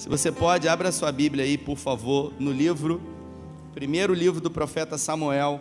[0.00, 3.02] Se você pode, abra sua Bíblia aí, por favor, no livro,
[3.74, 5.60] primeiro livro do profeta Samuel.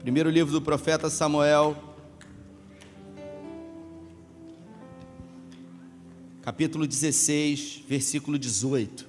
[0.00, 1.76] Primeiro livro do profeta Samuel,
[6.42, 9.06] capítulo 16, versículo 18.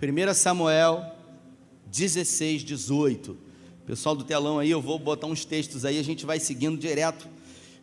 [0.00, 1.12] 1 Samuel
[1.86, 3.36] 16, 18.
[3.84, 7.26] Pessoal do telão aí, eu vou botar uns textos aí, a gente vai seguindo direto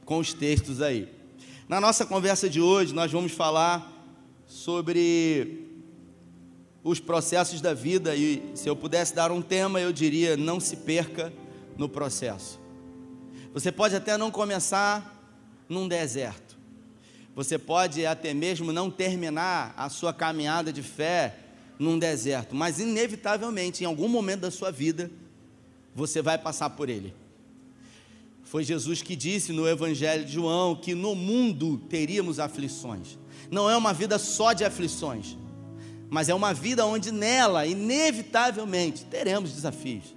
[0.06, 1.23] com os textos aí.
[1.74, 3.92] Na nossa conversa de hoje, nós vamos falar
[4.46, 5.72] sobre
[6.84, 10.76] os processos da vida e se eu pudesse dar um tema, eu diria: não se
[10.76, 11.34] perca
[11.76, 12.60] no processo.
[13.54, 15.20] Você pode até não começar
[15.68, 16.56] num deserto.
[17.36, 21.36] Você pode até mesmo não terminar a sua caminhada de fé
[21.80, 25.10] num deserto, mas inevitavelmente em algum momento da sua vida
[25.96, 27.23] você vai passar por ele.
[28.54, 33.18] Foi Jesus que disse no Evangelho de João que no mundo teríamos aflições.
[33.50, 35.36] Não é uma vida só de aflições,
[36.08, 40.16] mas é uma vida onde nela, inevitavelmente, teremos desafios.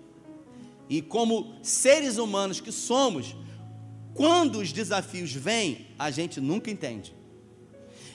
[0.86, 3.34] E como seres humanos que somos,
[4.12, 7.14] quando os desafios vêm, a gente nunca entende.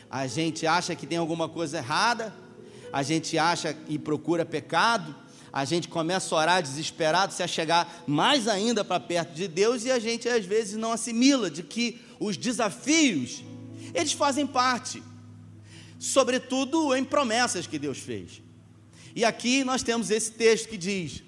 [0.08, 2.32] A gente acha que tem alguma coisa errada,
[2.94, 5.16] a gente acha e procura pecado,
[5.54, 9.84] a gente começa a orar desesperado, se a chegar mais ainda para perto de Deus
[9.84, 13.44] e a gente às vezes não assimila de que os desafios
[13.94, 15.04] eles fazem parte,
[16.00, 18.42] sobretudo em promessas que Deus fez.
[19.16, 21.22] E aqui nós temos esse texto que diz: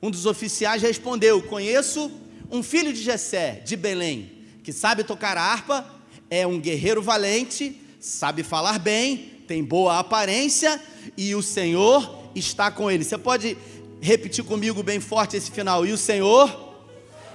[0.00, 2.10] um dos oficiais respondeu: Conheço
[2.50, 5.84] um filho de Jessé, de Belém, que sabe tocar harpa,
[6.30, 10.80] é um guerreiro valente, sabe falar bem, tem boa aparência
[11.16, 13.04] e o Senhor está com ele.
[13.04, 13.56] Você pode
[14.00, 15.86] repetir comigo bem forte esse final?
[15.86, 16.74] E o Senhor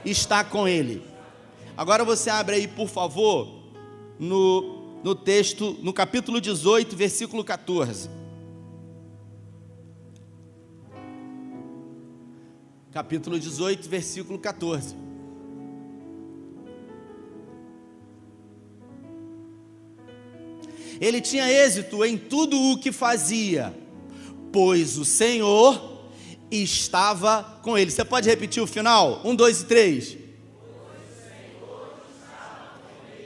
[0.06, 1.02] está com ele.
[1.76, 3.48] Agora você abre aí, por favor,
[4.20, 8.10] no, no texto, no capítulo 18, versículo 14.
[12.92, 14.96] Capítulo 18, versículo 14.
[21.00, 23.81] Ele tinha êxito em tudo o que fazia
[24.52, 26.10] pois o Senhor
[26.50, 27.92] estava com ele.
[27.92, 29.22] Você pode repetir o final?
[29.24, 30.18] Um, dois e três.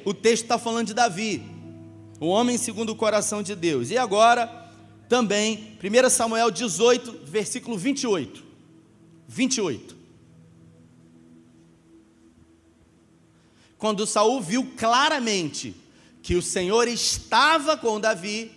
[0.06, 1.42] O texto está falando de Davi,
[2.20, 3.90] o homem segundo o coração de Deus.
[3.90, 4.72] E agora,
[5.10, 8.44] também, 1 Samuel 18, versículo 28.
[9.28, 9.96] 28.
[13.80, 15.76] Quando Saul viu claramente
[16.22, 18.52] que o Senhor estava com Davi,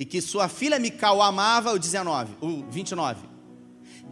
[0.00, 3.28] e que sua filha Mical amava, o 19, o 29.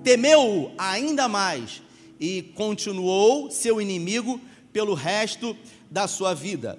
[0.04, 1.82] Temeu-o ainda mais
[2.20, 4.38] e continuou seu inimigo
[4.70, 5.56] pelo resto
[5.90, 6.78] da sua vida.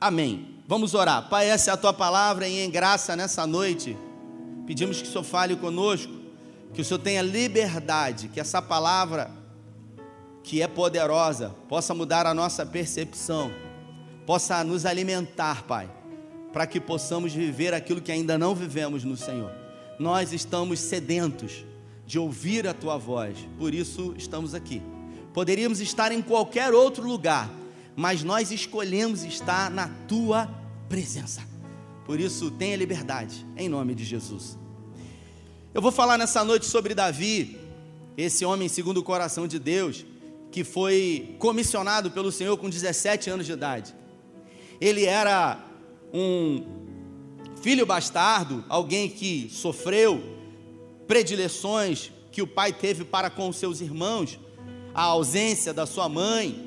[0.00, 0.56] Amém.
[0.66, 1.28] Vamos orar.
[1.28, 3.94] Pai, essa é a tua palavra e em graça nessa noite,
[4.66, 6.14] pedimos que o Senhor fale conosco,
[6.72, 9.30] que o Senhor tenha liberdade, que essa palavra
[10.42, 13.52] que é poderosa possa mudar a nossa percepção,
[14.24, 15.95] possa nos alimentar, Pai
[16.56, 19.52] para que possamos viver aquilo que ainda não vivemos no Senhor.
[19.98, 21.66] Nós estamos sedentos
[22.06, 24.80] de ouvir a tua voz, por isso estamos aqui.
[25.34, 27.50] Poderíamos estar em qualquer outro lugar,
[27.94, 30.48] mas nós escolhemos estar na tua
[30.88, 31.42] presença.
[32.06, 34.56] Por isso, tenha liberdade, em nome de Jesus.
[35.74, 37.58] Eu vou falar nessa noite sobre Davi,
[38.16, 40.06] esse homem segundo o coração de Deus,
[40.50, 43.94] que foi comissionado pelo Senhor com 17 anos de idade.
[44.80, 45.65] Ele era
[46.18, 46.64] um
[47.60, 50.22] filho bastardo, alguém que sofreu
[51.06, 54.38] predileções que o pai teve para com os seus irmãos,
[54.94, 56.58] a ausência da sua mãe,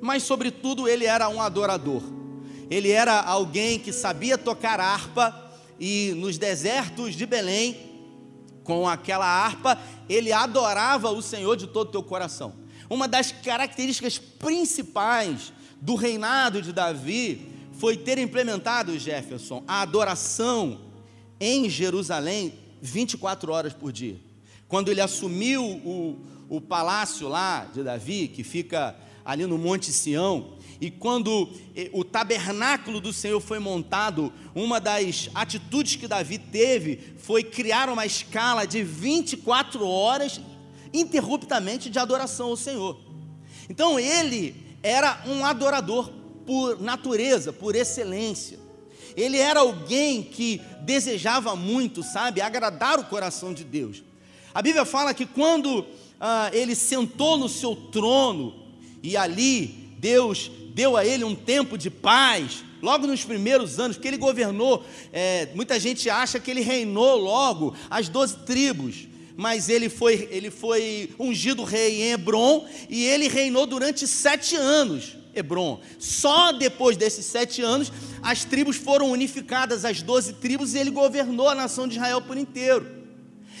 [0.00, 2.02] mas sobretudo ele era um adorador.
[2.70, 7.76] Ele era alguém que sabia tocar harpa e nos desertos de Belém,
[8.64, 9.78] com aquela harpa,
[10.08, 12.54] ele adorava o Senhor de todo o teu coração.
[12.88, 20.80] Uma das características principais do reinado de Davi foi ter implementado, Jefferson, a adoração
[21.40, 24.20] em Jerusalém 24 horas por dia.
[24.68, 30.54] Quando ele assumiu o, o palácio lá de Davi, que fica ali no Monte Sião,
[30.80, 37.14] e quando eh, o tabernáculo do Senhor foi montado, uma das atitudes que Davi teve
[37.18, 40.40] foi criar uma escala de 24 horas
[40.92, 42.98] interruptamente de adoração ao Senhor.
[43.68, 48.58] Então ele era um adorador por natureza, por excelência.
[49.16, 54.02] Ele era alguém que desejava muito, sabe, agradar o coração de Deus.
[54.54, 55.84] A Bíblia fala que quando
[56.20, 58.54] ah, ele sentou no seu trono
[59.02, 59.66] e ali
[59.98, 64.84] Deus deu a ele um tempo de paz, logo nos primeiros anos que ele governou.
[65.12, 69.06] É, muita gente acha que ele reinou logo as doze tribos,
[69.36, 75.16] mas ele foi, ele foi ungido rei em Hebron e ele reinou durante sete anos.
[75.34, 75.80] Hebron.
[75.98, 77.92] Só depois desses sete anos,
[78.22, 82.36] as tribos foram unificadas, as doze tribos, e ele governou a nação de Israel por
[82.36, 83.02] inteiro.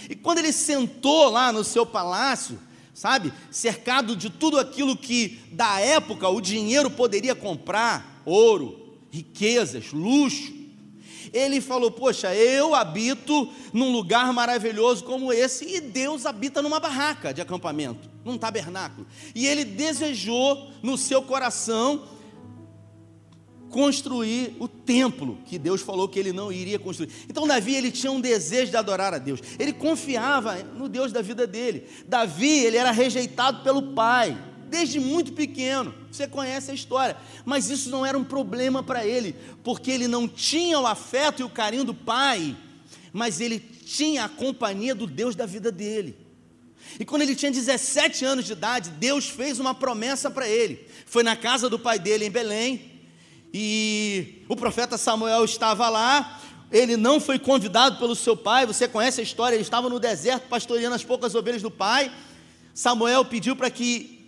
[0.08, 2.58] E quando ele sentou lá no seu palácio,
[2.94, 10.61] sabe, cercado de tudo aquilo que da época o dinheiro poderia comprar, ouro, riquezas, luxo,
[11.32, 17.32] ele falou: Poxa, eu habito num lugar maravilhoso como esse, e Deus habita numa barraca
[17.32, 19.06] de acampamento, num tabernáculo.
[19.34, 22.08] E ele desejou no seu coração
[23.70, 27.10] construir o templo que Deus falou que ele não iria construir.
[27.28, 29.40] Então Davi ele tinha um desejo de adorar a Deus.
[29.58, 31.88] Ele confiava no Deus da vida dele.
[32.06, 35.94] Davi ele era rejeitado pelo pai desde muito pequeno.
[36.10, 37.14] Você conhece a história.
[37.44, 41.44] Mas isso não era um problema para ele, porque ele não tinha o afeto e
[41.44, 42.56] o carinho do pai,
[43.12, 46.16] mas ele tinha a companhia do Deus da vida dele.
[46.98, 50.88] E quando ele tinha 17 anos de idade, Deus fez uma promessa para ele.
[51.04, 52.90] Foi na casa do pai dele em Belém,
[53.52, 56.40] e o profeta Samuel estava lá.
[56.70, 60.48] Ele não foi convidado pelo seu pai, você conhece a história, ele estava no deserto
[60.48, 62.10] pastoreando as poucas ovelhas do pai.
[62.72, 64.21] Samuel pediu para que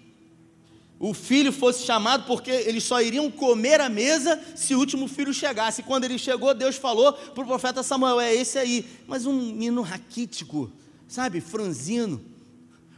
[1.07, 5.35] o filho fosse chamado, porque eles só iriam comer à mesa se o último filho
[5.35, 5.83] chegasse.
[5.83, 8.87] Quando ele chegou, Deus falou para o profeta Samuel: é esse aí.
[9.07, 10.73] Mas um menino raquítico,
[11.07, 12.25] sabe, franzino,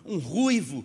[0.04, 0.84] um ruivo,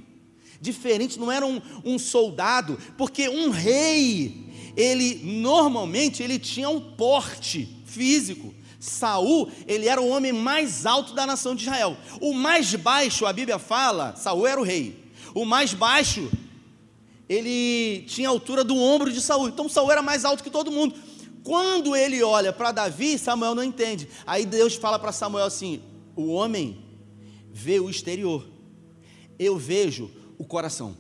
[0.60, 7.70] diferente, não era um, um soldado, porque um rei, ele normalmente ele tinha um porte
[7.86, 8.52] físico.
[8.80, 11.96] Saul, ele era o homem mais alto da nação de Israel.
[12.20, 15.00] O mais baixo, a Bíblia fala, Saul era o rei.
[15.36, 16.28] O mais baixo
[17.32, 19.48] ele tinha a altura do ombro de Saul.
[19.48, 20.96] Então Saul era mais alto que todo mundo.
[21.46, 24.10] Quando ele olha para Davi, Samuel não entende.
[24.28, 25.82] Aí Deus fala para Samuel assim:
[26.14, 26.84] o homem
[27.50, 28.46] vê o exterior,
[29.40, 30.98] eu vejo o coração.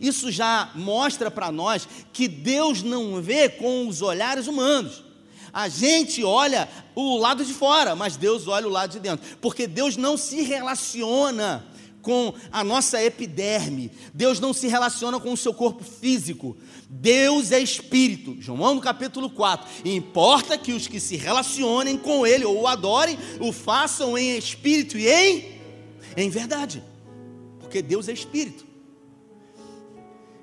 [0.00, 5.04] Isso já mostra para nós que Deus não vê com os olhares humanos.
[5.52, 9.66] A gente olha o lado de fora, mas Deus olha o lado de dentro, porque
[9.66, 11.66] Deus não se relaciona
[12.06, 13.90] com a nossa epiderme.
[14.14, 16.56] Deus não se relaciona com o seu corpo físico.
[16.88, 18.36] Deus é espírito.
[18.38, 19.68] João no capítulo 4.
[19.84, 24.38] E importa que os que se relacionem com ele ou o adorem, o façam em
[24.38, 25.56] espírito e em
[26.16, 26.80] em verdade.
[27.58, 28.64] Porque Deus é espírito.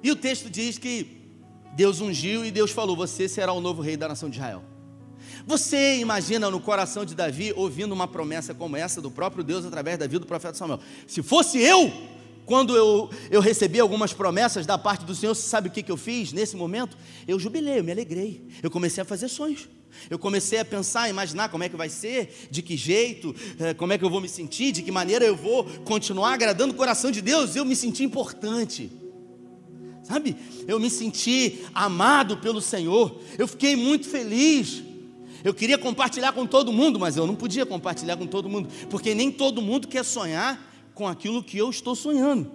[0.04, 1.32] E o texto diz que
[1.78, 4.73] Deus ungiu e Deus falou: "Você será o novo rei da nação de Israel".
[5.46, 9.98] Você imagina no coração de Davi ouvindo uma promessa como essa do próprio Deus através
[9.98, 10.80] da vida do profeta Samuel?
[11.06, 11.92] Se fosse eu,
[12.46, 15.92] quando eu, eu recebi algumas promessas da parte do Senhor, você sabe o que, que
[15.92, 16.98] eu fiz nesse momento?
[17.28, 18.48] Eu jubilei, eu me alegrei.
[18.62, 19.68] Eu comecei a fazer sonhos.
[20.10, 23.74] Eu comecei a pensar, a imaginar como é que vai ser, de que jeito, eh,
[23.74, 26.78] como é que eu vou me sentir, de que maneira eu vou continuar agradando o
[26.78, 27.56] coração de Deus.
[27.56, 28.92] Eu me senti importante.
[30.04, 30.36] Sabe?
[30.68, 33.22] Eu me senti amado pelo Senhor.
[33.38, 34.84] Eu fiquei muito feliz.
[35.44, 39.14] Eu queria compartilhar com todo mundo, mas eu não podia compartilhar com todo mundo, porque
[39.14, 42.52] nem todo mundo quer sonhar com aquilo que eu estou sonhando.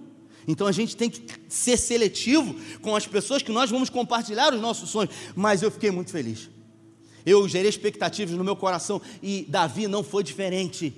[0.47, 4.59] Então a gente tem que ser seletivo com as pessoas que nós vamos compartilhar os
[4.59, 5.13] nossos sonhos.
[5.35, 6.49] Mas eu fiquei muito feliz.
[7.23, 10.93] Eu gerei expectativas no meu coração e Davi não foi diferente.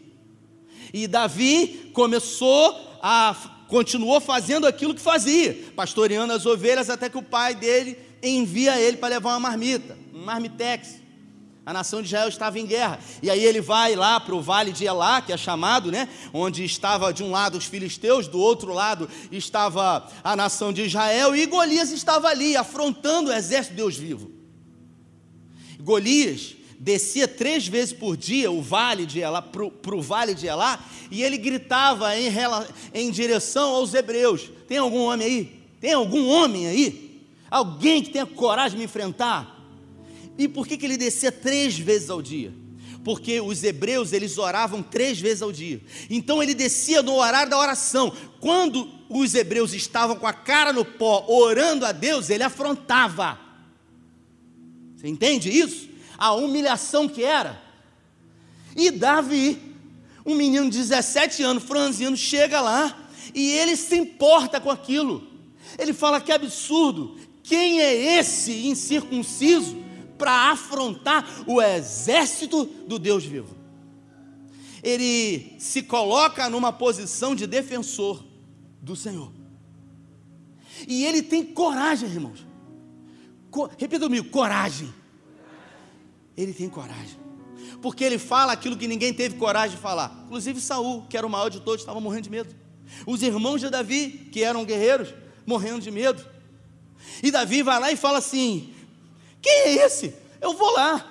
[0.94, 7.24] E Davi começou a continuou fazendo aquilo que fazia, pastoreando as ovelhas até que o
[7.24, 11.01] pai dele envia ele para levar uma marmita, um marmitex.
[11.64, 13.00] A nação de Israel estava em guerra.
[13.22, 16.10] E aí ele vai lá para o vale de Elá, que é chamado, né?
[16.34, 21.36] Onde estava de um lado os filisteus, do outro lado estava a nação de Israel,
[21.36, 24.32] e Golias estava ali, afrontando o exército de Deus vivo.
[25.80, 30.84] Golias descia três vezes por dia o vale de Elá, para o vale de Elá,
[31.12, 32.28] e ele gritava em,
[32.92, 34.50] em direção aos hebreus.
[34.68, 35.62] Tem algum homem aí?
[35.80, 37.22] Tem algum homem aí?
[37.52, 39.61] Alguém que tenha coragem de me enfrentar?
[40.38, 42.54] E por que, que ele descia três vezes ao dia?
[43.04, 45.82] Porque os hebreus eles oravam três vezes ao dia.
[46.10, 48.14] Então ele descia no horário da oração.
[48.40, 53.40] Quando os hebreus estavam com a cara no pó, orando a Deus, ele afrontava.
[54.96, 55.90] Você entende isso?
[56.18, 57.62] A humilhação que era.
[58.76, 59.60] E Davi,
[60.26, 65.28] um menino de 17 anos, franzino, chega lá e ele se importa com aquilo.
[65.78, 67.18] Ele fala que absurdo.
[67.44, 69.76] Quem é esse incircunciso
[70.22, 73.58] para afrontar o exército do Deus vivo.
[74.84, 78.24] Ele se coloca numa posição de defensor
[78.80, 79.32] do Senhor.
[80.88, 82.46] E ele tem coragem, irmãos.
[83.50, 84.94] Co repita comigo: coragem.
[86.38, 87.20] Ele tem coragem.
[87.82, 90.24] Porque ele fala aquilo que ninguém teve coragem de falar.
[90.26, 92.56] Inclusive Saul, que era o maior de todos, estava morrendo de medo.
[93.08, 95.12] Os irmãos de Davi, que eram guerreiros,
[95.48, 96.24] morrendo de medo.
[97.24, 98.71] E Davi vai lá e fala assim:
[99.42, 100.14] Quem é esse?
[100.40, 101.08] Eu vou lá.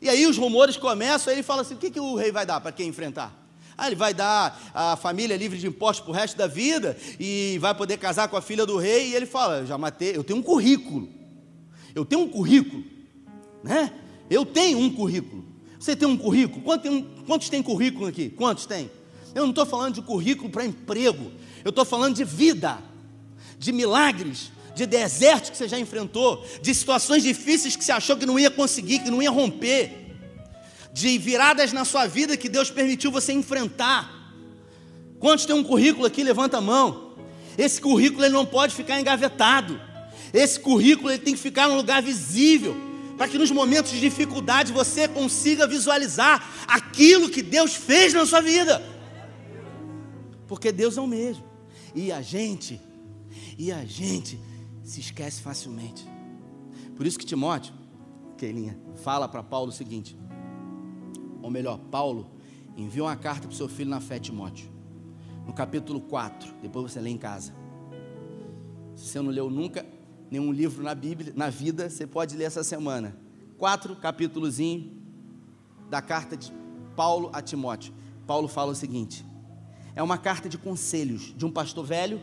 [0.00, 2.44] E aí os rumores começam, aí ele fala assim: o que, que o rei vai
[2.44, 3.32] dar para quem enfrentar?
[3.76, 7.58] Ah, ele vai dar a família livre de impostos para o resto da vida e
[7.60, 9.08] vai poder casar com a filha do rei.
[9.10, 11.08] E ele fala: já matei, eu tenho um currículo.
[11.94, 12.82] Eu tenho um currículo,
[13.62, 13.92] né?
[14.30, 15.44] Eu tenho um currículo.
[15.78, 16.62] Você tem um currículo?
[16.62, 18.30] Quantos tem, quantos tem currículo aqui?
[18.30, 18.90] Quantos tem?
[19.34, 21.32] Eu não estou falando de currículo para emprego.
[21.64, 22.78] Eu estou falando de vida,
[23.58, 28.26] de milagres, de desertos que você já enfrentou, de situações difíceis que você achou que
[28.26, 30.02] não ia conseguir, que não ia romper,
[30.92, 34.10] de viradas na sua vida que Deus permitiu você enfrentar.
[35.18, 36.22] Quantos tem um currículo aqui?
[36.22, 37.12] Levanta a mão.
[37.56, 39.80] Esse currículo ele não pode ficar engavetado.
[40.32, 42.76] Esse currículo ele tem que ficar num lugar visível,
[43.16, 48.40] para que nos momentos de dificuldade você consiga visualizar aquilo que Deus fez na sua
[48.40, 48.82] vida.
[50.46, 51.44] Porque Deus é o mesmo.
[51.94, 52.80] E a gente,
[53.58, 54.40] e a gente
[54.82, 56.06] se esquece facilmente.
[56.96, 57.74] Por isso que Timóteo,
[58.36, 60.16] Keilinha, fala para Paulo o seguinte:
[61.40, 62.30] ou melhor, Paulo
[62.76, 64.70] enviou uma carta para o seu filho na fé, Timóteo,
[65.46, 67.54] no capítulo 4, depois você lê em casa.
[68.94, 69.86] Se você não leu nunca
[70.30, 73.16] nenhum livro na Bíblia, na vida, você pode ler essa semana.
[73.58, 74.92] Quatro capítulozinho
[75.88, 76.52] da carta de
[76.96, 77.92] Paulo a Timóteo.
[78.26, 79.24] Paulo fala o seguinte:
[79.94, 82.20] é uma carta de conselhos de um pastor velho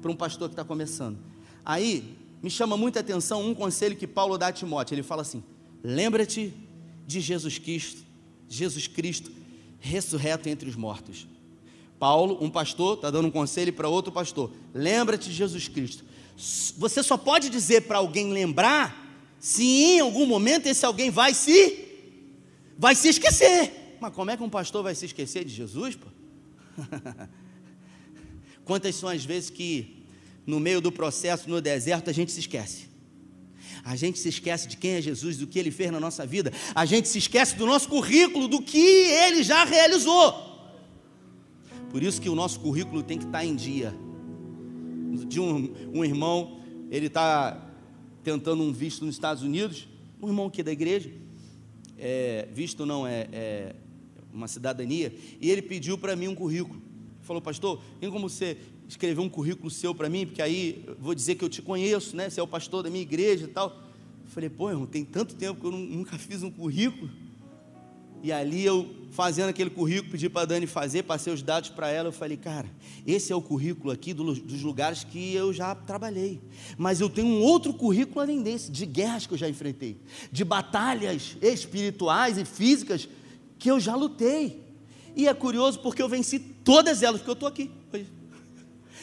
[0.00, 1.27] para um pastor que está começando.
[1.68, 4.94] Aí, me chama muita atenção um conselho que Paulo dá a Timóteo.
[4.94, 5.44] Ele fala assim:
[5.84, 6.54] lembra-te
[7.06, 8.00] de Jesus Cristo,
[8.48, 9.30] Jesus Cristo
[9.78, 11.26] ressurreto entre os mortos.
[11.98, 16.04] Paulo, um pastor, está dando um conselho para outro pastor: lembra-te de Jesus Cristo.
[16.78, 19.06] Você só pode dizer para alguém lembrar
[19.38, 21.84] se em algum momento esse alguém vai se
[22.78, 23.98] vai se esquecer.
[24.00, 25.96] Mas como é que um pastor vai se esquecer de Jesus?
[25.96, 26.06] Pô?
[28.64, 29.97] Quantas são as vezes que
[30.48, 32.88] no meio do processo, no deserto, a gente se esquece.
[33.84, 36.50] A gente se esquece de quem é Jesus, do que ele fez na nossa vida.
[36.74, 40.32] A gente se esquece do nosso currículo, do que ele já realizou.
[41.90, 43.94] Por isso que o nosso currículo tem que estar em dia.
[45.26, 47.70] De um, um irmão, ele está
[48.24, 49.86] tentando um visto nos Estados Unidos,
[50.20, 51.10] um irmão aqui da igreja,
[51.98, 53.74] é, visto não, é, é
[54.32, 56.80] uma cidadania, e ele pediu para mim um currículo.
[57.20, 58.56] Falou, pastor, tem como você
[58.88, 62.30] escrever um currículo seu para mim, porque aí vou dizer que eu te conheço, né?
[62.30, 63.68] Você é o pastor da minha igreja e tal.
[64.24, 67.10] Eu falei, pô, irmão, tem tanto tempo que eu nunca fiz um currículo.
[68.20, 71.88] E ali eu, fazendo aquele currículo, pedi para a Dani fazer, passei os dados para
[71.88, 72.08] ela.
[72.08, 72.68] Eu falei, cara,
[73.06, 76.40] esse é o currículo aqui dos lugares que eu já trabalhei.
[76.76, 79.98] Mas eu tenho um outro currículo além desse, de guerras que eu já enfrentei,
[80.32, 83.08] de batalhas espirituais e físicas
[83.58, 84.62] que eu já lutei.
[85.14, 87.70] E é curioso porque eu venci todas elas, porque eu estou aqui.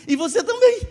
[0.07, 0.81] E você também.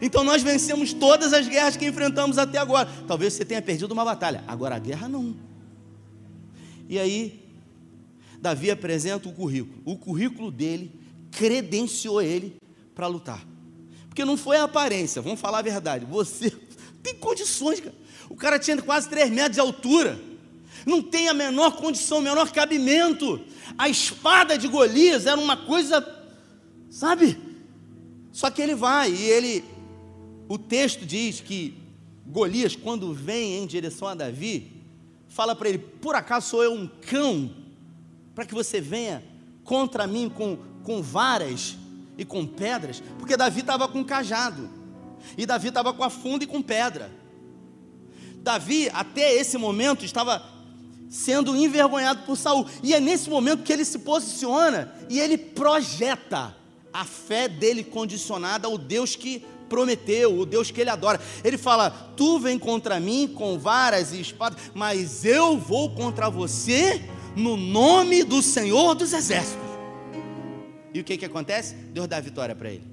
[0.00, 2.88] Então nós vencemos todas as guerras que enfrentamos até agora.
[3.06, 5.34] Talvez você tenha perdido uma batalha, agora a guerra não.
[6.88, 7.42] E aí,
[8.40, 9.80] Davi apresenta o currículo.
[9.84, 10.92] O currículo dele
[11.30, 12.56] credenciou ele
[12.94, 13.44] para lutar.
[14.08, 16.04] Porque não foi a aparência, vamos falar a verdade.
[16.04, 16.50] Você
[17.02, 17.94] tem condições, cara.
[18.28, 20.20] O cara tinha quase 3 metros de altura.
[20.86, 23.40] Não tem a menor condição, o menor cabimento.
[23.78, 26.06] A espada de Golias era uma coisa,
[26.90, 27.38] sabe?
[28.34, 29.64] Só que ele vai e ele,
[30.48, 31.78] o texto diz que
[32.26, 34.82] Golias, quando vem em direção a Davi,
[35.28, 37.54] fala para ele: Por acaso sou eu um cão,
[38.34, 39.22] para que você venha
[39.62, 41.76] contra mim com, com varas
[42.18, 43.00] e com pedras?
[43.20, 44.68] Porque Davi estava com cajado,
[45.38, 47.12] e Davi estava com a funda e com pedra.
[48.42, 50.44] Davi, até esse momento, estava
[51.08, 56.63] sendo envergonhado por Saul, e é nesse momento que ele se posiciona e ele projeta
[56.94, 61.20] a fé dele condicionada ao Deus que prometeu, o Deus que ele adora.
[61.42, 67.02] Ele fala: Tu vem contra mim com varas e espadas, mas eu vou contra você
[67.34, 69.64] no nome do Senhor dos Exércitos.
[70.94, 71.74] E o que, que acontece?
[71.74, 72.84] Deus dá a vitória para ele.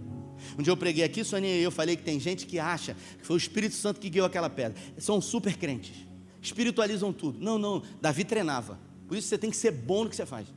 [0.58, 3.26] Um dia eu preguei aqui, Sonia e eu falei que tem gente que acha que
[3.26, 4.76] foi o Espírito Santo que guiou aquela pedra.
[4.98, 5.94] São super crentes,
[6.42, 7.40] espiritualizam tudo.
[7.40, 8.80] Não, não, Davi treinava.
[9.08, 10.48] Por isso você tem que ser bom no que você faz.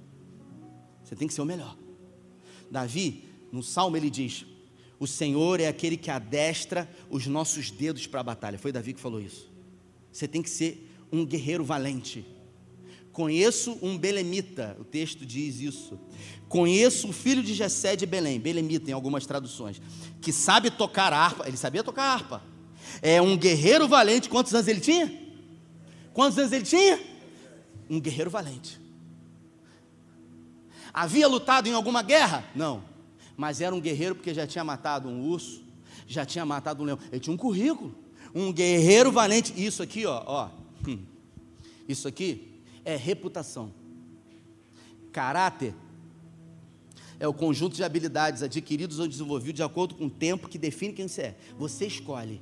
[1.05, 1.77] Você tem que ser o melhor.
[2.71, 4.45] Davi no salmo ele diz:
[4.99, 8.59] O Senhor é aquele que adestra os nossos dedos para a batalha.
[8.59, 9.49] Foi Davi que falou isso.
[10.11, 12.27] Você tem que ser um guerreiro valente.
[13.13, 16.01] Conheço um belemita, o texto diz isso.
[16.49, 19.81] Conheço o filho de Jessé de Belém, belemita em algumas traduções,
[20.21, 21.47] que sabe tocar harpa.
[21.47, 22.43] Ele sabia tocar harpa.
[23.01, 24.29] É um guerreiro valente.
[24.29, 25.17] Quantos anos ele tinha?
[26.13, 27.01] Quantos anos ele tinha?
[27.89, 28.81] Um guerreiro valente.
[30.93, 32.45] Havia lutado em alguma guerra?
[32.53, 32.94] Não.
[33.37, 35.63] Mas era um guerreiro porque já tinha matado um urso,
[36.07, 36.99] já tinha matado um leão.
[37.11, 37.95] Ele tinha um currículo.
[38.35, 39.53] Um guerreiro valente.
[39.57, 40.51] Isso aqui, ó, ó.
[40.87, 40.99] Hum.
[41.89, 43.73] Isso aqui é reputação.
[45.13, 45.75] Caráter
[47.19, 50.93] é o conjunto de habilidades adquiridos ou desenvolvidos de acordo com o tempo que define
[50.93, 51.37] quem você é.
[51.57, 52.41] Você escolhe.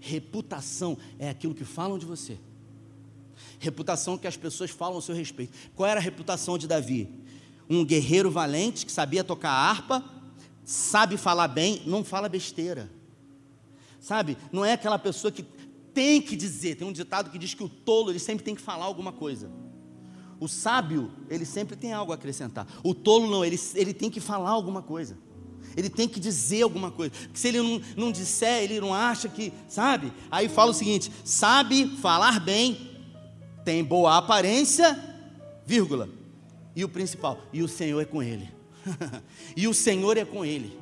[0.00, 2.38] Reputação é aquilo que falam de você.
[3.58, 5.52] Reputação que as pessoas falam ao seu respeito.
[5.74, 7.08] Qual era a reputação de Davi?
[7.68, 10.04] Um guerreiro valente que sabia tocar harpa,
[10.64, 12.90] sabe falar bem, não fala besteira.
[14.00, 14.36] Sabe?
[14.52, 15.44] Não é aquela pessoa que
[15.92, 16.76] tem que dizer.
[16.76, 19.50] Tem um ditado que diz que o tolo ele sempre tem que falar alguma coisa.
[20.40, 22.66] O sábio, ele sempre tem algo a acrescentar.
[22.84, 25.18] O tolo não, ele, ele tem que falar alguma coisa.
[25.76, 27.12] Ele tem que dizer alguma coisa.
[27.12, 30.12] Porque se ele não, não disser, ele não acha que, sabe?
[30.30, 32.90] Aí fala o seguinte: sabe falar bem,
[33.64, 34.98] tem boa aparência,
[35.66, 36.08] vírgula.
[36.78, 38.48] E o principal, e o Senhor é com ele.
[39.56, 40.78] e o Senhor é com ele.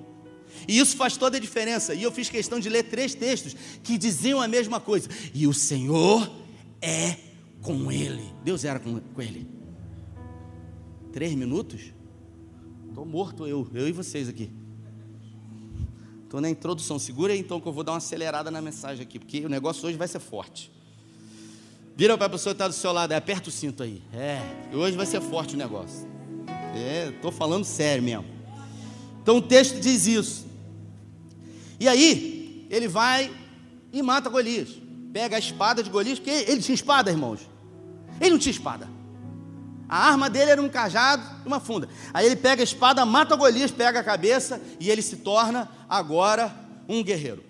[0.68, 1.94] E isso faz toda a diferença.
[1.94, 5.08] E eu fiz questão de ler três textos que diziam a mesma coisa.
[5.32, 6.30] E o Senhor
[6.82, 7.16] é
[7.62, 8.30] com ele.
[8.44, 9.48] Deus era com, com ele.
[11.14, 11.94] Três minutos?
[12.88, 14.50] Estou morto eu, eu e vocês aqui.
[16.24, 16.98] Estou na introdução.
[16.98, 19.88] Segura aí então que eu vou dar uma acelerada na mensagem aqui, porque o negócio
[19.88, 20.70] hoje vai ser forte.
[21.96, 24.02] Vira para a pessoa que está do seu lado, é, aperta o cinto aí.
[24.12, 26.06] É, hoje vai ser forte o negócio.
[26.76, 28.26] É, estou falando sério mesmo.
[29.22, 30.46] Então o texto diz isso.
[31.80, 33.34] E aí, ele vai
[33.90, 34.68] e mata Golias.
[35.10, 37.40] Pega a espada de Golias, porque ele tinha espada, irmãos.
[38.20, 38.86] Ele não tinha espada.
[39.88, 41.88] A arma dele era um cajado e uma funda.
[42.12, 46.54] Aí ele pega a espada, mata Golias, pega a cabeça e ele se torna agora
[46.86, 47.42] um guerreiro.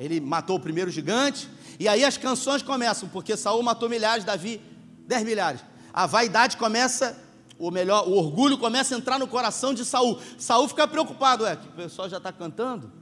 [0.00, 4.60] Ele matou o primeiro gigante, e aí as canções começam, porque Saul matou milhares, Davi
[5.06, 5.60] dez milhares.
[5.92, 7.18] A vaidade começa,
[7.58, 10.18] ou melhor, o orgulho começa a entrar no coração de Saul.
[10.38, 12.92] Saul fica preocupado, ué, que o pessoal já está cantando.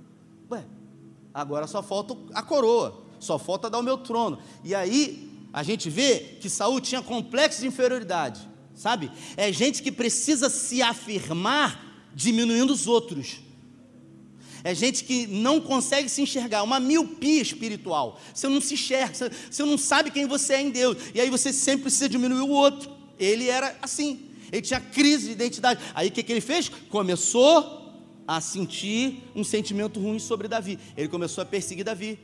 [0.50, 0.64] Ué,
[1.32, 4.38] agora só falta a coroa, só falta dar o meu trono.
[4.62, 9.10] E aí a gente vê que Saul tinha complexo de inferioridade, sabe?
[9.36, 13.43] É gente que precisa se afirmar diminuindo os outros.
[14.64, 18.18] É gente que não consegue se enxergar, uma miopia espiritual.
[18.32, 20.96] Você não se enxerga, você não sabe quem você é em Deus.
[21.14, 22.90] E aí você sempre precisa diminuir o outro.
[23.18, 25.80] Ele era assim, ele tinha crise de identidade.
[25.94, 26.70] Aí o que, que ele fez?
[26.88, 27.82] Começou
[28.26, 30.78] a sentir um sentimento ruim sobre Davi.
[30.96, 32.18] Ele começou a perseguir Davi.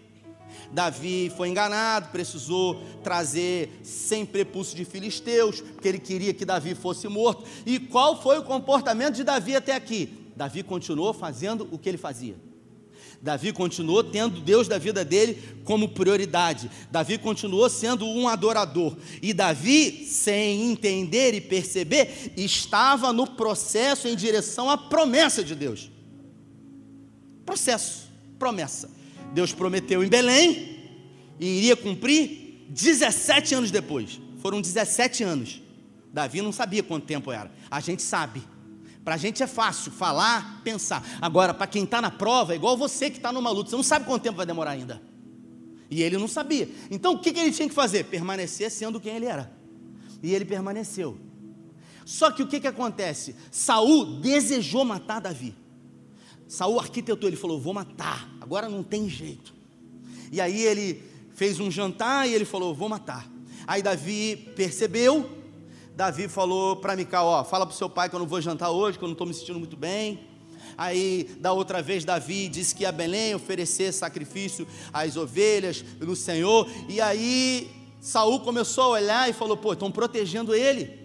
[0.72, 7.06] Davi foi enganado, precisou trazer sem prepúcio de filisteus, porque ele queria que Davi fosse
[7.06, 7.44] morto.
[7.66, 10.19] E qual foi o comportamento de Davi até aqui?
[10.40, 12.34] Davi continuou fazendo o que ele fazia.
[13.20, 16.70] Davi continuou tendo Deus da vida dele como prioridade.
[16.90, 18.96] Davi continuou sendo um adorador.
[19.20, 25.90] E Davi, sem entender e perceber, estava no processo em direção à promessa de Deus.
[27.44, 28.90] Processo, promessa.
[29.34, 30.88] Deus prometeu em Belém
[31.38, 34.18] e iria cumprir 17 anos depois.
[34.38, 35.60] Foram 17 anos.
[36.10, 37.52] Davi não sabia quanto tempo era.
[37.70, 38.42] A gente sabe.
[39.04, 41.02] Para a gente é fácil falar, pensar.
[41.20, 43.70] Agora, para quem está na prova, é igual você que está numa luta.
[43.70, 45.02] Você não sabe quanto tempo vai demorar ainda.
[45.90, 46.68] E ele não sabia.
[46.90, 48.04] Então o que, que ele tinha que fazer?
[48.04, 49.52] Permanecer sendo quem ele era.
[50.22, 51.18] E ele permaneceu.
[52.04, 53.34] Só que o que, que acontece?
[53.50, 55.54] Saul desejou matar Davi.
[56.46, 59.54] Saul arquitetou, ele falou: Vou matar, agora não tem jeito.
[60.32, 61.02] E aí ele
[61.34, 63.30] fez um jantar e ele falou: Vou matar.
[63.66, 65.39] Aí Davi percebeu,
[66.00, 68.70] Davi falou para Mical: Ó, fala para o seu pai que eu não vou jantar
[68.70, 70.26] hoje, que eu não estou me sentindo muito bem.
[70.78, 76.66] Aí, da outra vez, Davi disse que ia Belém oferecer sacrifício às ovelhas no Senhor.
[76.88, 80.98] E aí, Saul começou a olhar e falou: Pô, estão protegendo ele.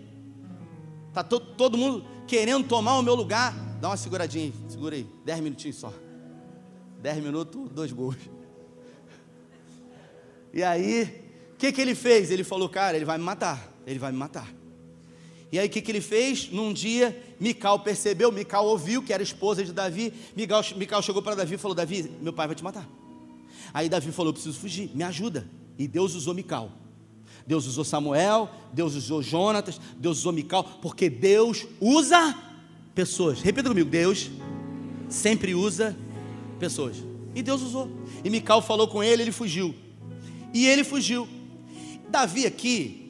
[1.09, 3.53] Está to todo mundo querendo tomar o meu lugar.
[3.81, 5.91] Dá uma seguradinha aí, segura aí, dez minutinhos só.
[7.01, 8.15] Dez minutos, dois gols.
[10.53, 11.03] E aí,
[11.53, 12.31] o que, que ele fez?
[12.31, 14.47] Ele falou, cara, ele vai me matar, ele vai me matar.
[15.51, 16.49] E aí o que, que ele fez?
[16.51, 20.13] Num dia, Mical percebeu, Mical ouviu que era esposa de Davi.
[20.35, 22.87] Mical, Mical chegou para Davi e falou: Davi, meu pai vai te matar.
[23.73, 25.47] Aí Davi falou: preciso fugir, me ajuda.
[25.77, 26.71] E Deus usou Mical.
[27.45, 32.35] Deus usou Samuel, Deus usou Jonatas, Deus usou Mical, porque Deus usa
[32.95, 33.41] pessoas.
[33.41, 34.31] Repita comigo: Deus
[35.09, 35.95] sempre usa
[36.59, 36.97] pessoas.
[37.35, 37.89] E Deus usou.
[38.23, 39.75] E Mical falou com ele, ele fugiu.
[40.53, 41.27] E ele fugiu.
[42.09, 43.04] Davi aqui,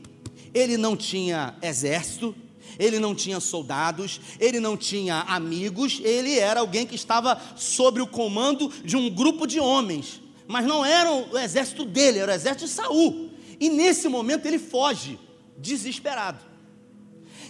[0.55, 2.33] ele não tinha exército,
[2.79, 8.07] ele não tinha soldados, ele não tinha amigos, ele era alguém que estava sob o
[8.07, 10.21] comando de um grupo de homens.
[10.47, 13.31] Mas não era o exército dele, era o exército de Saul.
[13.59, 15.19] E nesse momento ele foge,
[15.57, 16.39] desesperado.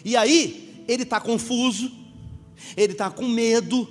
[0.03, 1.91] E aí ele está confuso,
[2.75, 3.87] ele está com medo,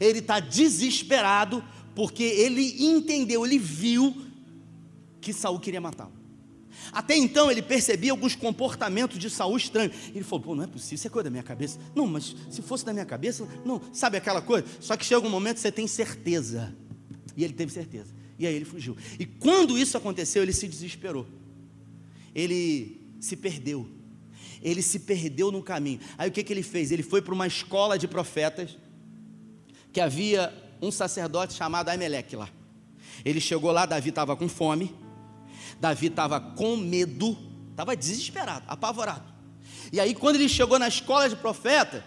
[0.00, 4.14] ele está desesperado, porque ele entendeu, ele viu
[5.20, 6.17] que Saul queria matá-lo.
[6.98, 9.94] Até então ele percebia alguns comportamentos de Saul estranhos.
[10.12, 11.78] Ele falou: pô, não é possível, isso é coisa da minha cabeça.
[11.94, 14.66] Não, mas se fosse da minha cabeça, não, sabe aquela coisa?
[14.80, 16.74] Só que chega um momento que você tem certeza.
[17.36, 18.12] E ele teve certeza.
[18.36, 18.96] E aí ele fugiu.
[19.16, 21.24] E quando isso aconteceu, ele se desesperou.
[22.34, 23.88] Ele se perdeu.
[24.60, 26.00] Ele se perdeu no caminho.
[26.18, 26.90] Aí o que, que ele fez?
[26.90, 28.76] Ele foi para uma escola de profetas
[29.92, 32.48] que havia um sacerdote chamado Aimeleque lá.
[33.24, 34.92] Ele chegou lá, Davi estava com fome.
[35.80, 37.36] Davi estava com medo,
[37.70, 39.32] estava desesperado, apavorado.
[39.92, 42.04] E aí, quando ele chegou na escola de profeta,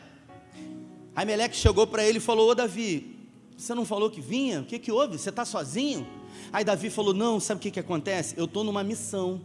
[1.15, 4.62] Aimeleque chegou para ele e falou: Ô Davi, você não falou que vinha?
[4.62, 5.17] O que, que houve?
[5.17, 6.07] Você está sozinho?
[6.51, 8.36] Aí Davi falou: Não, sabe o que, que acontece?
[8.38, 9.41] Eu estou numa missão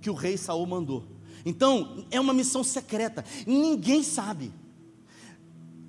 [0.00, 1.04] que o rei Saul mandou.
[1.44, 4.52] Então, é uma missão secreta, ninguém sabe.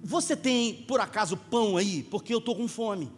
[0.03, 2.03] Você tem por acaso pão aí?
[2.03, 3.12] Porque eu estou com fome.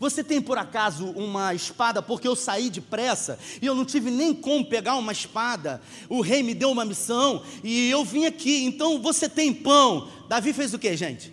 [0.00, 2.00] Você tem por acaso uma espada?
[2.00, 5.82] Porque eu saí depressa e eu não tive nem como pegar uma espada.
[6.08, 8.64] O rei me deu uma missão e eu vim aqui.
[8.64, 10.10] Então você tem pão.
[10.26, 11.30] Davi fez o que, gente?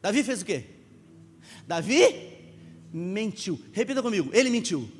[0.00, 0.64] Davi fez o que?
[1.68, 2.38] Davi
[2.90, 3.60] mentiu.
[3.70, 4.30] Repita comigo.
[4.32, 4.90] Ele mentiu.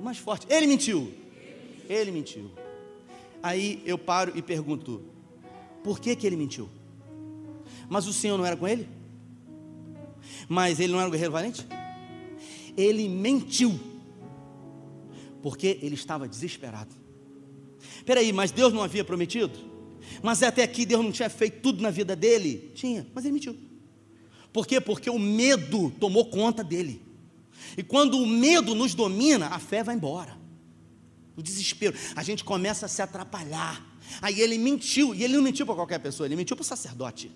[0.00, 0.46] Mais forte.
[0.48, 1.12] Ele mentiu.
[1.88, 2.52] Ele mentiu.
[3.42, 5.02] Aí eu paro e pergunto:
[5.82, 6.70] por que, que ele mentiu?
[7.88, 8.88] Mas o Senhor não era com ele?
[10.48, 11.66] Mas ele não era um guerreiro valente?
[12.76, 13.78] Ele mentiu,
[15.42, 16.94] porque ele estava desesperado.
[18.04, 19.58] Peraí, mas Deus não havia prometido?
[20.22, 22.72] Mas até aqui Deus não tinha feito tudo na vida dele?
[22.74, 23.56] Tinha, mas ele mentiu.
[24.52, 24.80] Por quê?
[24.80, 27.02] Porque o medo tomou conta dele.
[27.76, 30.38] E quando o medo nos domina, a fé vai embora.
[31.36, 33.84] O desespero, a gente começa a se atrapalhar.
[34.20, 37.30] Aí ele mentiu, e ele não mentiu para qualquer pessoa, ele mentiu para o sacerdote.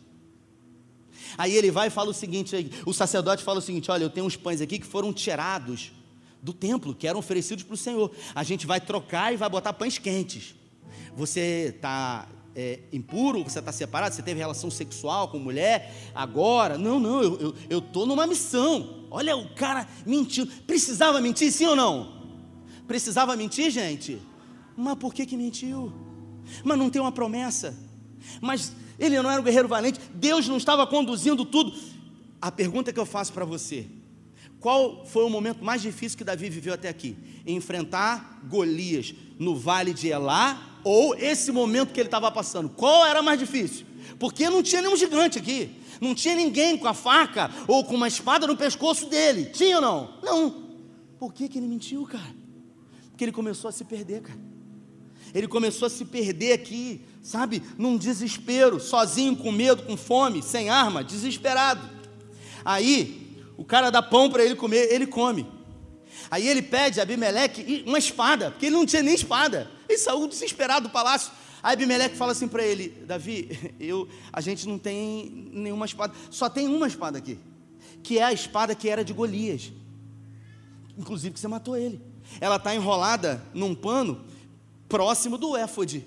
[1.36, 4.26] Aí ele vai e fala o seguinte: o sacerdote fala o seguinte: olha, eu tenho
[4.26, 5.92] uns pães aqui que foram tirados
[6.42, 8.10] do templo, que eram oferecidos para o Senhor.
[8.34, 10.54] A gente vai trocar e vai botar pães quentes.
[11.16, 16.78] Você está é, impuro, você está separado, você teve relação sexual com mulher, agora.
[16.78, 17.22] Não, não,
[17.68, 19.06] eu estou numa missão.
[19.10, 20.50] Olha o cara mentindo.
[20.66, 22.18] Precisava mentir, sim ou não?
[22.86, 24.20] Precisava mentir, gente?
[24.76, 25.92] Mas por que, que mentiu?
[26.64, 27.76] Mas não tem uma promessa.
[28.40, 31.72] Mas ele não era um guerreiro valente, Deus não estava conduzindo tudo.
[32.40, 33.86] A pergunta que eu faço para você:
[34.60, 37.16] qual foi o momento mais difícil que Davi viveu até aqui?
[37.46, 42.68] Enfrentar Golias no vale de Elá ou esse momento que ele estava passando?
[42.68, 43.86] Qual era mais difícil?
[44.18, 48.08] Porque não tinha nenhum gigante aqui, não tinha ninguém com a faca ou com uma
[48.08, 49.46] espada no pescoço dele.
[49.46, 50.18] Tinha ou não?
[50.22, 50.68] Não.
[51.18, 52.36] Por que, que ele mentiu, cara?
[53.10, 54.47] Porque ele começou a se perder, cara.
[55.34, 60.70] Ele começou a se perder aqui, sabe, num desespero, sozinho, com medo, com fome, sem
[60.70, 61.88] arma, desesperado.
[62.64, 65.46] Aí, o cara dá pão para ele comer, ele come.
[66.30, 69.70] Aí ele pede a Abimeleque uma espada, porque ele não tinha nem espada.
[69.88, 71.32] Ele saiu desesperado do palácio.
[71.62, 76.48] Aí Abimeleque fala assim para ele: Davi, eu, a gente não tem nenhuma espada, só
[76.48, 77.38] tem uma espada aqui,
[78.02, 79.72] que é a espada que era de Golias,
[80.96, 82.00] inclusive que você matou ele.
[82.40, 84.24] Ela está enrolada num pano
[84.88, 86.06] próximo do éfode.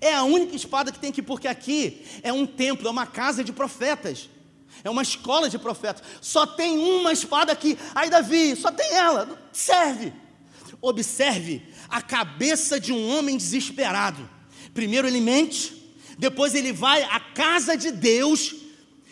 [0.00, 3.44] É a única espada que tem aqui, porque aqui é um templo, é uma casa
[3.44, 4.28] de profetas.
[4.82, 6.02] É uma escola de profetas.
[6.20, 7.78] Só tem uma espada aqui.
[7.94, 9.38] Aí, Davi, só tem ela.
[9.52, 10.12] Serve.
[10.80, 14.28] Observe a cabeça de um homem desesperado.
[14.74, 18.54] Primeiro ele mente, depois ele vai à casa de Deus,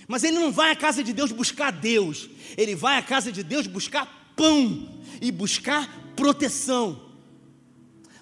[0.09, 3.43] mas ele não vai à casa de Deus buscar Deus, ele vai à casa de
[3.43, 4.89] Deus buscar pão
[5.21, 7.10] e buscar proteção.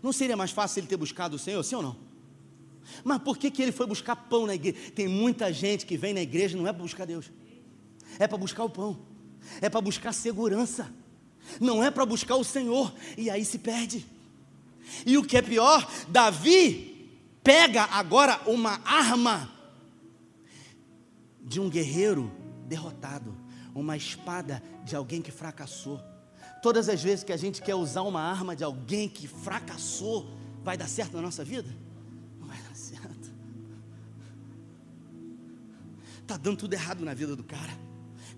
[0.02, 1.96] Não seria mais fácil ele ter buscado o Senhor, sim ou não?
[3.04, 4.90] Mas por que, que ele foi buscar pão na igreja?
[4.92, 7.30] Tem muita gente que vem na igreja não é para buscar Deus,
[8.18, 8.98] é para buscar o pão,
[9.61, 10.92] é para buscar segurança,
[11.61, 14.06] não é para buscar o Senhor, e aí se perde.
[15.04, 17.11] E o que é pior, Davi
[17.42, 19.50] pega agora uma arma
[21.42, 22.30] de um guerreiro
[22.66, 23.34] derrotado,
[23.74, 26.00] uma espada de alguém que fracassou.
[26.62, 30.29] Todas as vezes que a gente quer usar uma arma de alguém que fracassou,
[30.62, 31.68] vai dar certo na nossa vida?
[32.40, 33.33] Não vai dar certo.
[36.23, 37.73] Está dando tudo errado na vida do cara.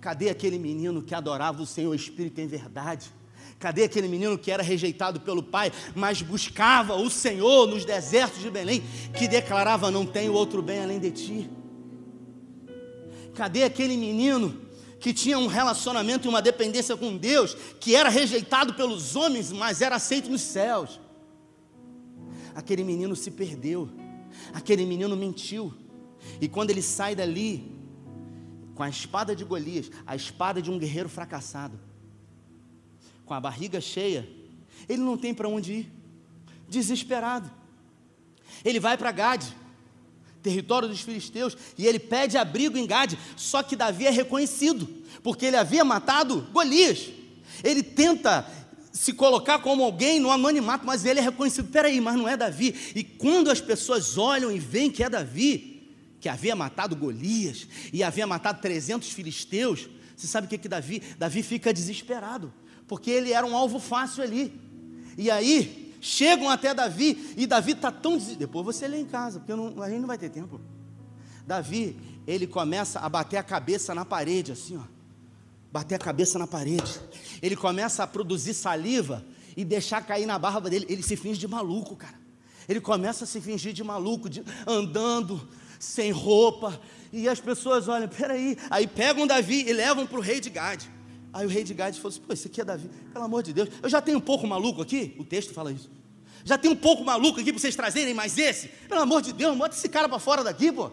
[0.00, 3.10] Cadê aquele menino que adorava o Senhor Espírito em verdade?
[3.58, 8.50] Cadê aquele menino que era rejeitado pelo pai, mas buscava o Senhor nos desertos de
[8.50, 8.82] Belém,
[9.14, 11.50] que declarava: Não tenho outro bem além de ti?
[13.34, 14.58] Cadê aquele menino
[15.00, 19.80] que tinha um relacionamento e uma dependência com Deus, que era rejeitado pelos homens, mas
[19.80, 21.00] era aceito nos céus.
[22.54, 23.88] Aquele menino se perdeu,
[24.52, 25.74] aquele menino mentiu,
[26.40, 27.80] e quando ele sai dali,
[28.74, 31.80] com a espada de Golias, a espada de um guerreiro fracassado,
[33.24, 34.28] com a barriga cheia,
[34.88, 35.92] ele não tem para onde ir,
[36.68, 37.50] desesperado.
[38.64, 39.56] Ele vai para Gade,
[40.42, 44.88] território dos filisteus, e ele pede abrigo em Gade, só que Davi é reconhecido,
[45.22, 47.08] porque ele havia matado Golias.
[47.62, 48.46] Ele tenta
[48.92, 51.70] se colocar como alguém no anonimato, mas ele é reconhecido.
[51.70, 52.74] Peraí, mas não é Davi.
[52.94, 55.88] E quando as pessoas olham e veem que é Davi,
[56.20, 61.02] que havia matado Golias e havia matado 300 filisteus, você sabe o que que Davi?
[61.18, 62.52] Davi fica desesperado,
[62.86, 64.52] porque ele era um alvo fácil ali.
[65.16, 68.16] E aí, chegam até Davi, e Davi está tão.
[68.16, 70.60] Depois você lê em casa, porque não, a gente não vai ter tempo.
[71.46, 74.82] Davi, ele começa a bater a cabeça na parede, assim, ó.
[75.72, 77.00] Bater a cabeça na parede.
[77.40, 79.24] Ele começa a produzir saliva
[79.56, 80.86] e deixar cair na barba dele.
[80.88, 82.18] Ele se finge de maluco, cara.
[82.68, 86.80] Ele começa a se fingir de maluco, de, andando, sem roupa.
[87.12, 88.56] E as pessoas olham, peraí.
[88.70, 90.90] Aí pegam Davi e levam para o rei de Gade.
[91.32, 93.52] Aí o rei de Gade falou assim: pô, esse aqui é Davi, pelo amor de
[93.52, 95.90] Deus, eu já tenho um pouco maluco aqui, o texto fala isso.
[96.44, 99.56] Já tenho um pouco maluco aqui para vocês trazerem mais esse, pelo amor de Deus,
[99.56, 100.90] bota esse cara para fora daqui, pô.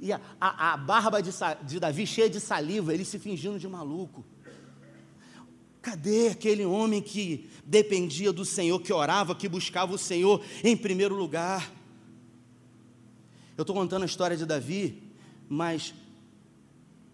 [0.00, 1.30] E a, a, a barba de,
[1.62, 4.24] de Davi cheia de saliva, ele se fingindo de maluco.
[5.82, 11.14] Cadê aquele homem que dependia do Senhor, que orava, que buscava o Senhor em primeiro
[11.14, 11.70] lugar?
[13.56, 15.02] Eu estou contando a história de Davi,
[15.48, 15.94] mas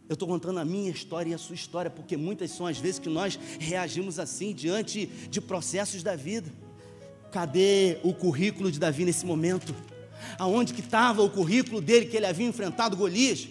[0.08, 3.00] eu estou contando a minha história e a sua história, porque muitas são as vezes
[3.00, 6.52] que nós reagimos assim diante de processos da vida.
[7.32, 9.74] Cadê o currículo de Davi nesse momento?
[10.38, 13.48] Aonde que estava o currículo dele que ele havia enfrentado Golias?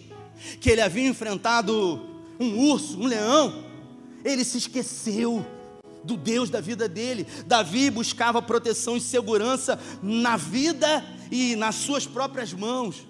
[0.60, 2.06] Que ele havia enfrentado
[2.40, 3.64] um urso, um leão?
[4.24, 5.44] Ele se esqueceu
[6.02, 7.26] do Deus da vida dele.
[7.46, 13.06] Davi buscava proteção e segurança na vida e nas suas próprias mãos.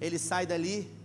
[0.00, 0.97] Ele sai dali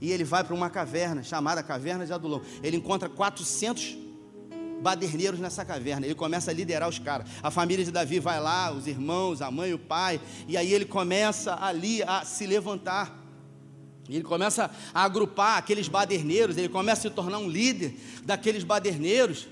[0.00, 2.42] e ele vai para uma caverna chamada Caverna de Adulão.
[2.62, 3.96] Ele encontra 400
[4.80, 6.06] baderneiros nessa caverna.
[6.06, 7.28] Ele começa a liderar os caras.
[7.42, 10.84] A família de Davi vai lá, os irmãos, a mãe, o pai, e aí ele
[10.84, 13.24] começa ali a se levantar.
[14.08, 19.48] Ele começa a agrupar aqueles baderneiros, ele começa a se tornar um líder daqueles baderneiros.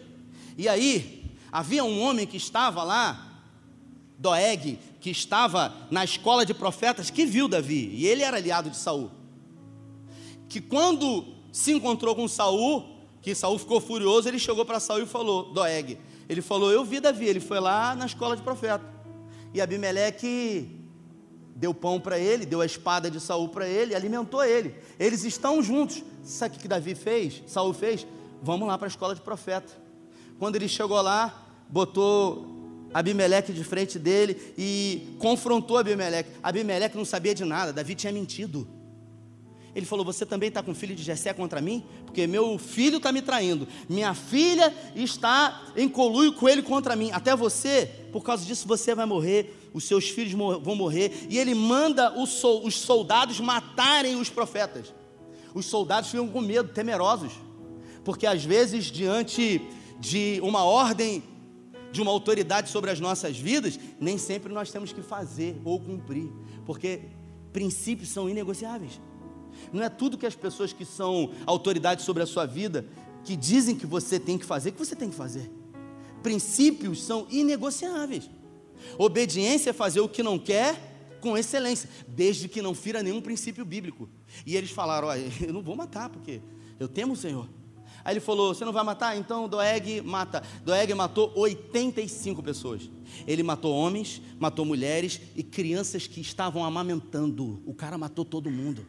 [0.57, 3.43] E aí, havia um homem que estava lá,
[4.17, 8.77] Doeg, que estava na escola de profetas, que viu Davi, e ele era aliado de
[8.77, 9.24] Saul
[10.55, 12.85] que quando se encontrou com Saul,
[13.21, 17.01] que Saul ficou furioso, ele chegou para Saul e falou, Doeg, ele falou, eu vi
[17.01, 18.85] Davi, ele foi lá na escola de profeta.
[19.53, 20.71] E Abimeleque
[21.57, 24.77] deu pão para ele, deu a espada de Saul para ele, alimentou ele.
[24.97, 26.05] Eles estão juntos.
[26.23, 27.43] Sabe o que Davi fez?
[27.49, 28.07] Saul fez?
[28.41, 29.73] Vamos lá para a escola de profeta.
[30.39, 32.47] Quando ele chegou lá, botou
[32.95, 36.31] Abimeleque de frente dele e confrontou Abimeleque.
[36.41, 38.84] Abimeleque não sabia de nada, Davi tinha mentido.
[39.75, 41.85] Ele falou: Você também está com filho de Jessé contra mim?
[42.05, 47.11] Porque meu filho está me traindo, minha filha está em coluio com ele contra mim.
[47.13, 51.27] Até você, por causa disso, você vai morrer, os seus filhos vão morrer.
[51.29, 54.95] E ele manda os soldados matarem os profetas.
[55.53, 57.33] Os soldados ficam com medo, temerosos,
[58.05, 59.63] porque às vezes, diante
[60.01, 61.23] de uma ordem
[61.93, 66.29] de uma autoridade sobre as nossas vidas, nem sempre nós temos que fazer ou cumprir,
[66.67, 67.03] porque
[67.53, 69.01] princípios são inegociáveis.
[69.73, 72.85] Não é tudo que as pessoas que são autoridades sobre a sua vida,
[73.25, 75.51] que dizem que você tem que fazer, que você tem que fazer.
[76.23, 78.31] Princípios são inegociáveis.
[78.99, 83.65] Obediência é fazer o que não quer com excelência, desde que não fira nenhum princípio
[83.65, 84.09] bíblico.
[84.45, 86.41] E eles falaram: Olha, eu não vou matar, porque
[86.79, 87.49] eu temo o Senhor.
[88.05, 89.17] Aí ele falou: Você não vai matar?
[89.17, 90.43] Então Doeg mata.
[90.65, 92.91] Doeg matou 85 pessoas.
[93.27, 97.63] Ele matou homens, matou mulheres e crianças que estavam amamentando.
[97.65, 98.87] O cara matou todo mundo.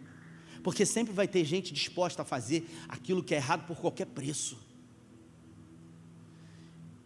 [0.66, 4.58] Porque sempre vai ter gente disposta a fazer aquilo que é errado por qualquer preço.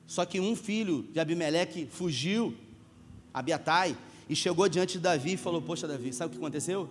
[0.07, 2.55] Só que um filho de Abimeleque fugiu,
[3.33, 3.97] Abiatai,
[4.29, 6.89] e chegou diante de Davi e falou: Poxa, Davi, sabe o que aconteceu?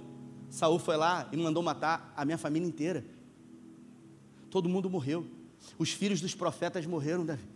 [0.50, 3.02] Saul foi lá e mandou matar a minha família inteira.
[4.50, 5.26] Todo mundo morreu.
[5.78, 7.48] Os filhos dos profetas morreram, Davi.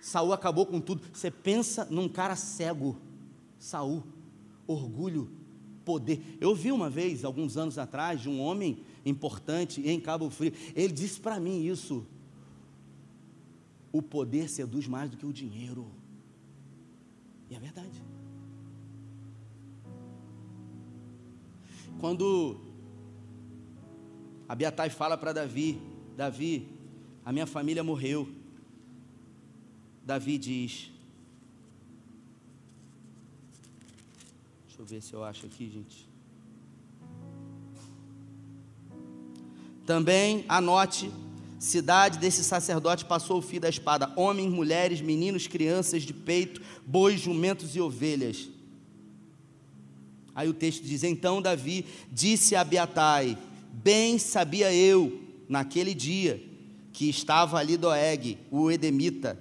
[0.00, 1.00] Saul acabou com tudo.
[1.12, 2.96] Você pensa num cara cego.
[3.56, 4.02] Saul,
[4.66, 5.30] orgulho,
[5.88, 6.36] poder.
[6.38, 10.52] Eu vi uma vez, alguns anos atrás, de um homem importante em Cabo Frio.
[10.76, 12.06] Ele disse para mim isso.
[13.90, 15.90] O poder seduz mais do que o dinheiro.
[17.48, 18.02] E é verdade.
[21.98, 22.60] Quando
[24.46, 25.80] Abiatai fala para Davi:
[26.18, 26.68] Davi,
[27.24, 28.28] a minha família morreu.
[30.04, 30.90] Davi diz:
[34.78, 36.08] Deixa eu ver se eu acho aqui, gente.
[39.84, 41.10] Também anote:
[41.58, 47.20] cidade desse sacerdote passou o fio da espada: homens, mulheres, meninos, crianças de peito, bois,
[47.20, 48.48] jumentos e ovelhas.
[50.32, 53.36] Aí o texto diz: Então Davi disse a Abiatai:
[53.72, 56.40] Bem sabia eu, naquele dia,
[56.92, 59.36] que estava ali Doeg, o Edemita,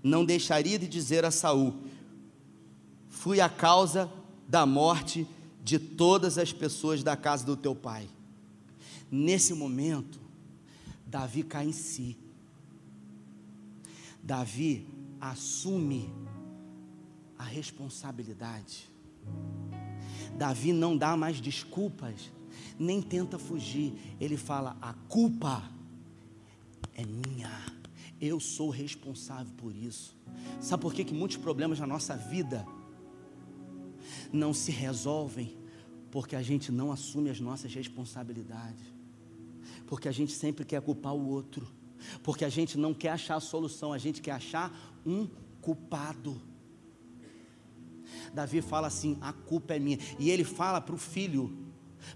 [0.00, 1.90] não deixaria de dizer a Saul:
[3.22, 4.12] Fui a causa
[4.48, 5.28] da morte
[5.62, 8.10] de todas as pessoas da casa do teu pai.
[9.08, 10.18] Nesse momento,
[11.06, 12.18] Davi cai em si.
[14.20, 14.88] Davi
[15.20, 16.12] assume
[17.38, 18.90] a responsabilidade.
[20.36, 22.28] Davi não dá mais desculpas,
[22.76, 24.16] nem tenta fugir.
[24.20, 25.62] Ele fala: a culpa
[26.92, 27.52] é minha.
[28.20, 30.12] Eu sou responsável por isso.
[30.60, 32.66] Sabe por que, que muitos problemas na nossa vida
[34.32, 35.56] não se resolvem?
[36.10, 38.84] Porque a gente não assume as nossas responsabilidades.
[39.86, 41.66] Porque a gente sempre quer culpar o outro.
[42.22, 44.72] Porque a gente não quer achar a solução, a gente quer achar
[45.06, 45.28] um
[45.60, 46.40] culpado.
[48.32, 49.98] Davi fala assim: a culpa é minha.
[50.18, 51.56] E ele fala para o filho,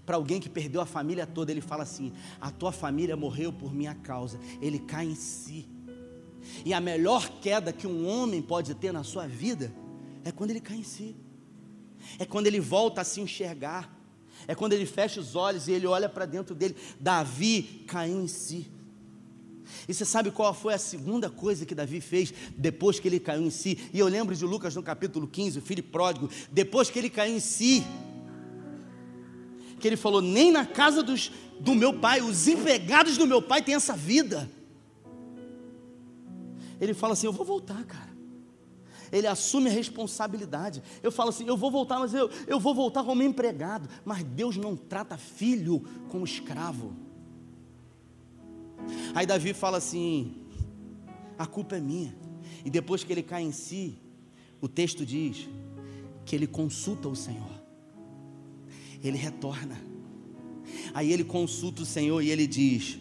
[0.05, 3.73] para alguém que perdeu a família toda, ele fala assim: a tua família morreu por
[3.73, 4.39] minha causa.
[4.61, 5.67] Ele cai em si.
[6.65, 9.73] E a melhor queda que um homem pode ter na sua vida
[10.23, 11.15] é quando ele cai em si.
[12.19, 13.95] É quando ele volta a se enxergar.
[14.47, 16.75] É quando ele fecha os olhos e ele olha para dentro dele.
[16.99, 18.71] Davi caiu em si.
[19.87, 23.41] E você sabe qual foi a segunda coisa que Davi fez depois que ele caiu
[23.41, 23.77] em si?
[23.93, 27.35] E eu lembro de Lucas no capítulo 15, o filho pródigo, depois que ele caiu
[27.35, 27.85] em si,
[29.79, 33.61] que ele falou: Nem na casa dos, do meu pai, os empregados do meu pai
[33.61, 34.49] têm essa vida.
[36.79, 38.06] Ele fala assim: Eu vou voltar, cara
[39.11, 40.81] ele assume a responsabilidade.
[41.01, 43.89] Eu falo assim: eu vou voltar, mas eu, eu vou voltar como empregado.
[44.03, 46.93] Mas Deus não trata filho como escravo.
[49.13, 50.35] Aí Davi fala assim:
[51.37, 52.15] a culpa é minha.
[52.65, 53.97] E depois que ele cai em si,
[54.59, 55.47] o texto diz
[56.25, 57.57] que ele consulta o Senhor.
[59.03, 59.79] Ele retorna.
[60.93, 62.99] Aí ele consulta o Senhor e ele diz: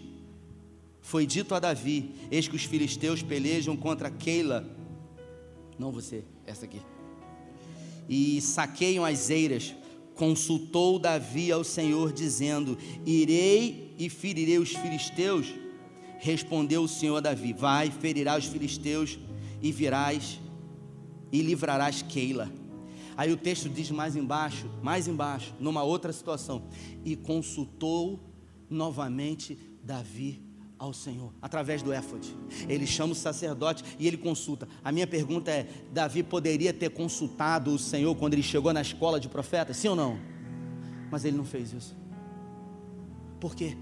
[1.01, 4.76] Foi dito a Davi: Eis que os filisteus pelejam contra Keila
[5.79, 6.81] não você, essa aqui.
[8.09, 9.75] E saqueiam as eiras.
[10.15, 15.53] Consultou Davi ao Senhor, dizendo: Irei e ferirei os filisteus.
[16.19, 19.19] Respondeu o Senhor a Davi: Vai, ferirá os filisteus
[19.61, 20.41] e virás
[21.31, 22.51] e livrarás Keila.
[23.17, 26.63] Aí o texto diz mais embaixo, mais embaixo, numa outra situação:
[27.05, 28.21] E consultou
[28.71, 30.46] novamente Davi
[30.79, 32.35] ao Senhor, através do éfode.
[32.69, 34.69] Ele chama o sacerdote e ele consulta.
[34.85, 39.19] A minha pergunta é: Davi poderia ter consultado o Senhor quando ele chegou na escola
[39.19, 39.77] de profetas?
[39.77, 40.19] Sim ou não?
[41.11, 41.97] Mas ele não fez isso.
[43.41, 43.77] Por quê?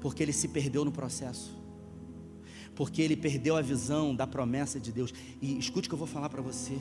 [0.00, 1.58] Porque ele se perdeu no processo.
[2.74, 5.12] Porque ele perdeu a visão da promessa de Deus.
[5.40, 6.78] E escute o que eu vou falar para você.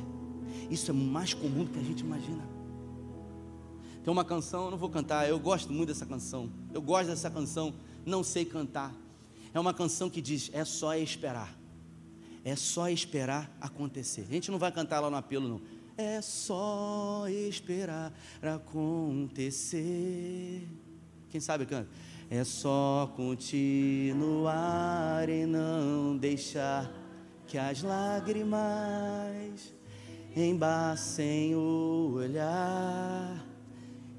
[0.70, 2.48] Isso é mais comum do que a gente imagina.
[4.04, 6.50] Tem uma canção, eu não vou cantar, eu gosto muito dessa canção.
[6.74, 7.74] Eu gosto dessa canção,
[8.06, 8.96] não sei cantar
[9.54, 11.58] é uma canção que diz: é só esperar.
[12.44, 14.26] É só esperar acontecer.
[14.30, 15.62] A gente não vai cantar lá no apelo, não.
[15.98, 19.78] É só esperar acontecer.
[21.30, 21.90] Quem sabe canta?
[22.30, 26.90] É só continuar e não deixar
[27.46, 29.74] que as lágrimas
[30.36, 33.46] embacem o olhar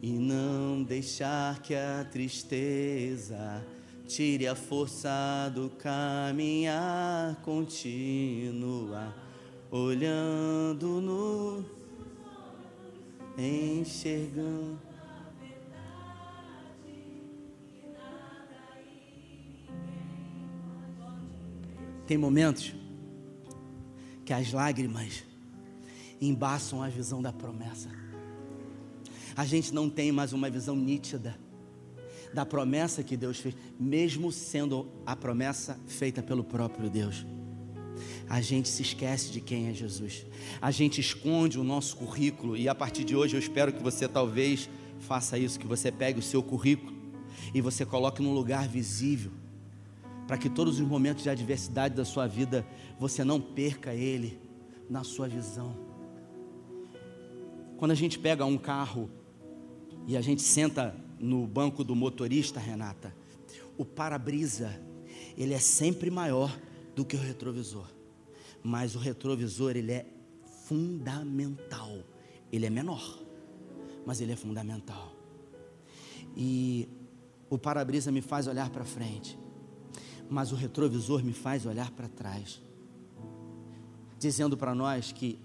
[0.02, 3.64] e não deixar que a tristeza
[4.10, 9.14] Tire a força do caminhar, continua
[9.70, 11.64] olhando no
[13.38, 14.80] enxergando.
[22.04, 22.74] Tem momentos
[24.24, 25.22] que as lágrimas
[26.20, 27.88] embaçam a visão da promessa.
[29.36, 31.38] A gente não tem mais uma visão nítida
[32.32, 37.26] da promessa que Deus fez, mesmo sendo a promessa feita pelo próprio Deus.
[38.28, 40.24] A gente se esquece de quem é Jesus.
[40.60, 44.06] A gente esconde o nosso currículo e a partir de hoje eu espero que você
[44.06, 44.70] talvez
[45.00, 46.94] faça isso, que você pegue o seu currículo
[47.52, 49.32] e você coloque num lugar visível,
[50.26, 52.64] para que todos os momentos de adversidade da sua vida
[52.98, 54.38] você não perca ele
[54.88, 55.74] na sua visão.
[57.76, 59.10] Quando a gente pega um carro
[60.06, 63.14] e a gente senta no banco do motorista, Renata,
[63.76, 64.80] o para-brisa,
[65.36, 66.58] ele é sempre maior
[66.96, 67.86] do que o retrovisor.
[68.62, 70.06] Mas o retrovisor, ele é
[70.66, 71.98] fundamental.
[72.52, 73.18] Ele é menor,
[74.04, 75.14] mas ele é fundamental.
[76.36, 76.88] E
[77.48, 79.38] o para-brisa me faz olhar para frente,
[80.28, 82.62] mas o retrovisor me faz olhar para trás,
[84.18, 85.38] dizendo para nós que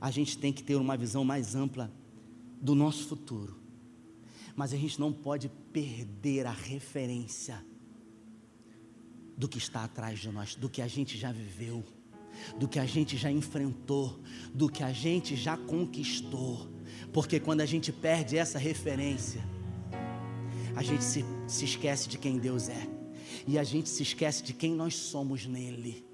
[0.00, 1.90] a gente tem que ter uma visão mais ampla
[2.60, 3.56] do nosso futuro,
[4.56, 7.64] mas a gente não pode perder a referência
[9.36, 11.84] do que está atrás de nós, do que a gente já viveu,
[12.58, 14.20] do que a gente já enfrentou,
[14.52, 16.68] do que a gente já conquistou,
[17.12, 19.42] porque quando a gente perde essa referência,
[20.76, 22.88] a gente se, se esquece de quem Deus é,
[23.46, 26.04] e a gente se esquece de quem nós somos nele.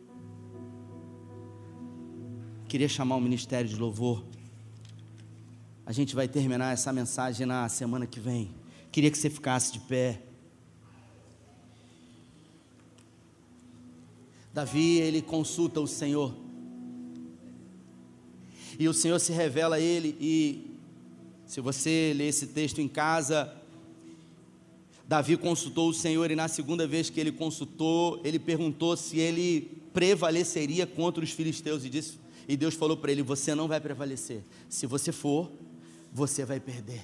[2.68, 4.24] Queria chamar o ministério de louvor.
[5.90, 8.54] A gente vai terminar essa mensagem na semana que vem.
[8.92, 10.22] Queria que você ficasse de pé.
[14.54, 16.32] Davi, ele consulta o Senhor.
[18.78, 20.78] E o Senhor se revela a ele e
[21.44, 23.52] se você ler esse texto em casa,
[25.08, 29.82] Davi consultou o Senhor e na segunda vez que ele consultou, ele perguntou se ele
[29.92, 32.16] prevaleceria contra os filisteus e disse,
[32.46, 34.44] e Deus falou para ele: "Você não vai prevalecer.
[34.68, 35.50] Se você for,
[36.12, 37.02] você vai perder".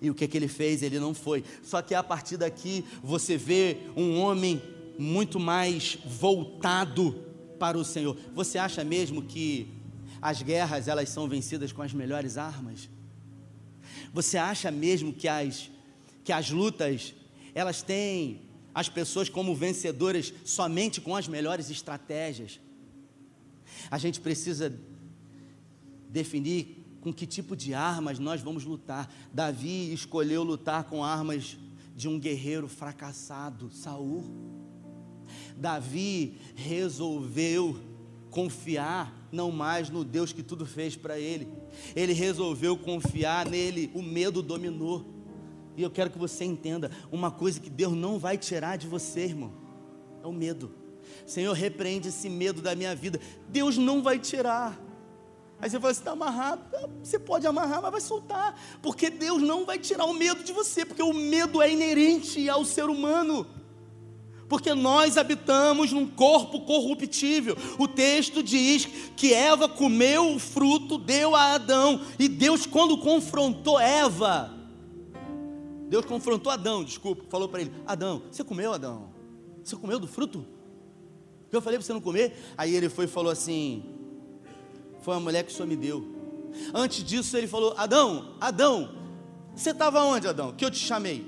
[0.00, 0.82] E o que que ele fez?
[0.82, 1.42] Ele não foi.
[1.62, 4.62] Só que a partir daqui você vê um homem
[4.98, 7.24] muito mais voltado
[7.58, 8.16] para o Senhor.
[8.34, 9.68] Você acha mesmo que
[10.20, 12.88] as guerras elas são vencidas com as melhores armas?
[14.12, 15.70] Você acha mesmo que as
[16.24, 17.14] que as lutas
[17.54, 18.42] elas têm
[18.74, 22.60] as pessoas como vencedoras somente com as melhores estratégias?
[23.90, 24.78] A gente precisa
[26.08, 29.08] definir com que tipo de armas nós vamos lutar.
[29.32, 31.56] Davi escolheu lutar com armas
[31.94, 34.24] de um guerreiro fracassado, Saul.
[35.56, 37.78] Davi resolveu
[38.28, 41.46] confiar não mais no Deus que tudo fez para ele.
[41.94, 45.06] Ele resolveu confiar nele, o medo dominou.
[45.76, 49.26] E eu quero que você entenda uma coisa que Deus não vai tirar de você,
[49.26, 49.52] irmão.
[50.24, 50.72] É o medo.
[51.24, 53.20] Senhor, repreende esse medo da minha vida.
[53.48, 54.85] Deus não vai tirar.
[55.60, 56.62] Aí você fala, você está amarrado.
[57.02, 58.60] Você pode amarrar, mas vai soltar.
[58.82, 60.84] Porque Deus não vai tirar o medo de você.
[60.84, 63.46] Porque o medo é inerente ao ser humano
[64.48, 67.56] porque nós habitamos num corpo corruptível.
[67.78, 68.86] O texto diz
[69.16, 73.78] que Eva comeu o fruto, deu a Adão, e Deus, quando confrontou
[74.10, 74.54] Va,
[75.88, 79.10] Deus confrontou Adão, desculpa, falou para ele: Adão, você comeu, Adão?
[79.62, 80.44] Você comeu do fruto?
[81.50, 82.36] Eu falei para você não comer?
[82.56, 83.84] Aí ele foi e falou assim:
[85.06, 86.04] Foi a mulher que o Senhor me deu.
[86.74, 88.90] Antes disso, ele falou: Adão, Adão,
[89.54, 90.52] você estava onde, Adão?
[90.52, 91.24] Que eu te chamei?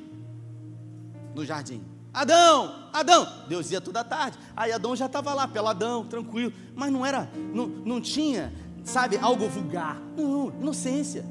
[1.33, 1.81] No jardim.
[2.13, 3.29] Adão, Adão.
[3.49, 4.37] Deus ia toda tarde.
[4.57, 6.53] Aí Adão já estava lá, peladão, tranquilo.
[6.75, 8.53] Mas não era, não, não tinha,
[8.83, 9.97] sabe, algo vulgar.
[10.17, 11.25] Não, inocência.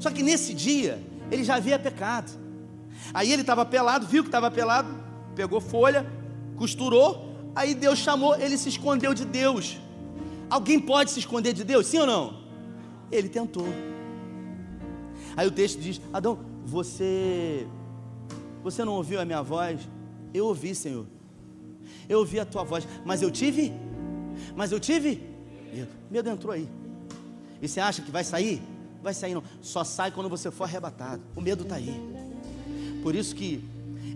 [0.00, 0.98] Só que nesse dia,
[1.30, 2.32] ele já havia pecado.
[3.12, 4.88] Aí ele estava pelado, viu que estava pelado,
[5.34, 6.10] pegou folha,
[6.56, 7.52] costurou.
[7.54, 9.78] Aí Deus chamou, ele se escondeu de Deus.
[10.50, 12.42] Alguém pode se esconder de Deus, sim ou não?
[13.10, 13.66] Ele tentou.
[15.36, 17.66] Aí o texto diz: Adão, você
[18.62, 19.80] você não ouviu a minha voz?
[20.32, 21.06] Eu ouvi, Senhor.
[22.08, 23.72] Eu ouvi a tua voz, mas eu tive,
[24.56, 25.22] mas eu tive
[25.72, 25.90] medo.
[26.10, 26.68] Medo entrou aí.
[27.60, 28.62] E você acha que vai sair?
[29.02, 29.42] Vai sair não.
[29.60, 31.22] Só sai quando você for arrebatado.
[31.36, 31.94] O medo está aí.
[33.02, 33.62] Por isso que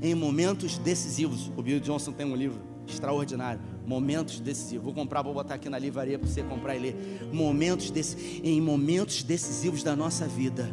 [0.00, 4.84] em momentos decisivos, o Bill Johnson tem um livro extraordinário, momentos decisivos.
[4.84, 7.28] Vou comprar, vou botar aqui na livraria para você comprar e ler.
[7.32, 10.72] Momentos desse, em momentos decisivos da nossa vida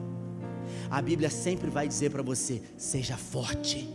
[0.90, 3.88] a Bíblia sempre vai dizer para você: seja forte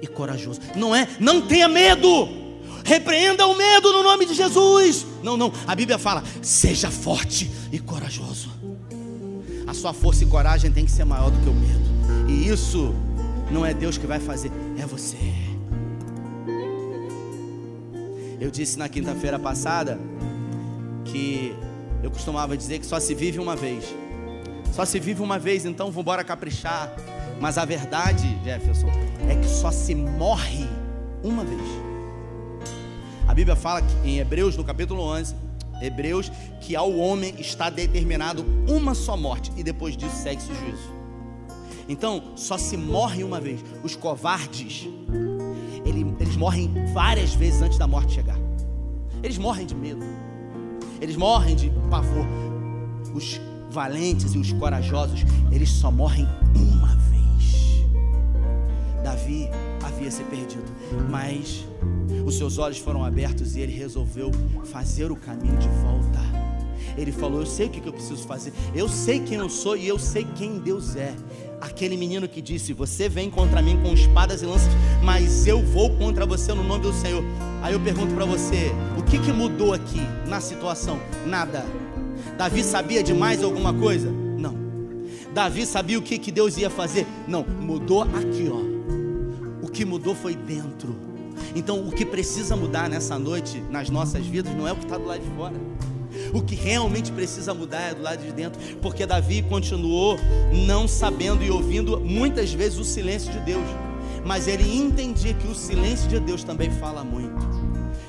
[0.00, 0.60] e corajoso.
[0.74, 1.08] Não é?
[1.20, 2.28] Não tenha medo.
[2.84, 5.06] Repreenda o medo no nome de Jesus.
[5.22, 5.52] Não, não.
[5.66, 8.50] A Bíblia fala: seja forte e corajoso.
[9.66, 12.28] A sua força e coragem tem que ser maior do que o medo.
[12.28, 12.94] E isso
[13.50, 15.16] não é Deus que vai fazer, é você.
[18.42, 20.00] Eu disse na quinta-feira passada
[21.04, 21.54] que
[22.02, 23.84] eu costumava dizer que só se vive uma vez.
[24.72, 26.92] Só se vive uma vez, então vamos embora caprichar.
[27.40, 28.88] Mas a verdade, Jefferson,
[29.30, 30.66] é que só se morre
[31.22, 31.62] uma vez.
[33.28, 35.36] A Bíblia fala em Hebreus, no capítulo 11,
[35.80, 40.92] Hebreus, que ao homem está determinado uma só morte e depois disso segue-se o juízo.
[41.88, 43.64] Então, só se morre uma vez.
[43.84, 44.88] Os covardes,
[45.92, 48.38] eles, eles morrem várias vezes antes da morte chegar.
[49.22, 50.04] Eles morrem de medo.
[51.00, 52.26] Eles morrem de pavor.
[53.14, 53.40] Os
[53.70, 55.20] valentes e os corajosos,
[55.50, 57.84] eles só morrem uma vez.
[59.02, 59.48] Davi
[59.82, 60.64] havia se perdido,
[61.10, 61.66] mas
[62.26, 64.30] os seus olhos foram abertos e ele resolveu
[64.64, 66.20] fazer o caminho de volta.
[66.96, 69.88] Ele falou: Eu sei o que eu preciso fazer, eu sei quem eu sou e
[69.88, 71.14] eu sei quem Deus é.
[71.62, 75.96] Aquele menino que disse: Você vem contra mim com espadas e lanças, mas eu vou
[75.96, 77.22] contra você no nome do Senhor.
[77.62, 80.98] Aí eu pergunto para você: O que, que mudou aqui na situação?
[81.24, 81.64] Nada.
[82.36, 84.10] Davi sabia de mais alguma coisa?
[84.10, 84.56] Não.
[85.32, 87.06] Davi sabia o que, que Deus ia fazer?
[87.28, 87.44] Não.
[87.44, 89.64] Mudou aqui, ó.
[89.64, 90.96] O que mudou foi dentro.
[91.54, 94.98] Então, o que precisa mudar nessa noite nas nossas vidas não é o que está
[94.98, 95.54] do lado de fora.
[96.32, 100.18] O que realmente precisa mudar é do lado de dentro, porque Davi continuou
[100.66, 103.66] não sabendo e ouvindo muitas vezes o silêncio de Deus,
[104.24, 107.46] mas ele entendia que o silêncio de Deus também fala muito.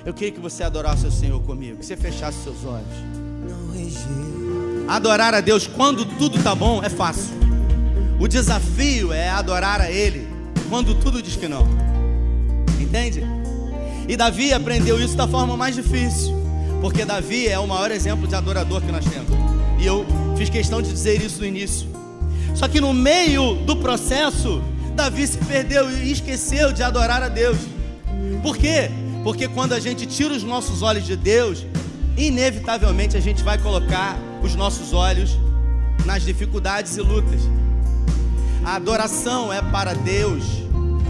[0.05, 2.87] Eu queria que você adorasse o Senhor comigo, que você fechasse seus olhos.
[4.87, 7.33] Adorar a Deus quando tudo está bom é fácil.
[8.19, 10.27] O desafio é adorar a Ele
[10.69, 11.67] quando tudo diz que não.
[12.79, 13.23] Entende?
[14.07, 16.42] E Davi aprendeu isso da forma mais difícil.
[16.83, 19.29] Porque Davi é o maior exemplo de adorador que nós temos.
[19.79, 20.05] E eu
[20.35, 21.87] fiz questão de dizer isso no início.
[22.53, 24.61] Só que no meio do processo,
[24.93, 27.57] Davi se perdeu e esqueceu de adorar a Deus.
[28.41, 28.91] Por quê?
[29.23, 31.65] Porque quando a gente tira os nossos olhos de Deus,
[32.17, 35.39] inevitavelmente a gente vai colocar os nossos olhos
[36.05, 37.39] nas dificuldades e lutas.
[38.65, 40.43] A adoração é para Deus,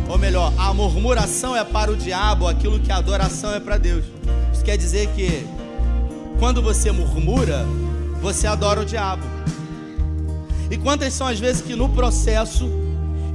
[0.08, 4.06] ou melhor, a murmuração é para o diabo, aquilo que a adoração é para Deus.
[4.54, 5.44] Isso quer dizer que
[6.40, 7.66] quando você murmura,
[8.22, 9.24] você adora o diabo.
[10.70, 12.70] E quantas são as vezes que no processo,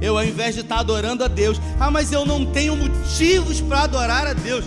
[0.01, 3.81] eu ao invés de estar adorando a Deus, ah, mas eu não tenho motivos para
[3.81, 4.65] adorar a Deus.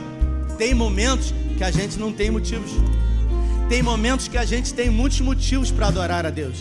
[0.57, 2.71] Tem momentos que a gente não tem motivos.
[3.69, 6.57] Tem momentos que a gente tem muitos motivos para adorar a Deus.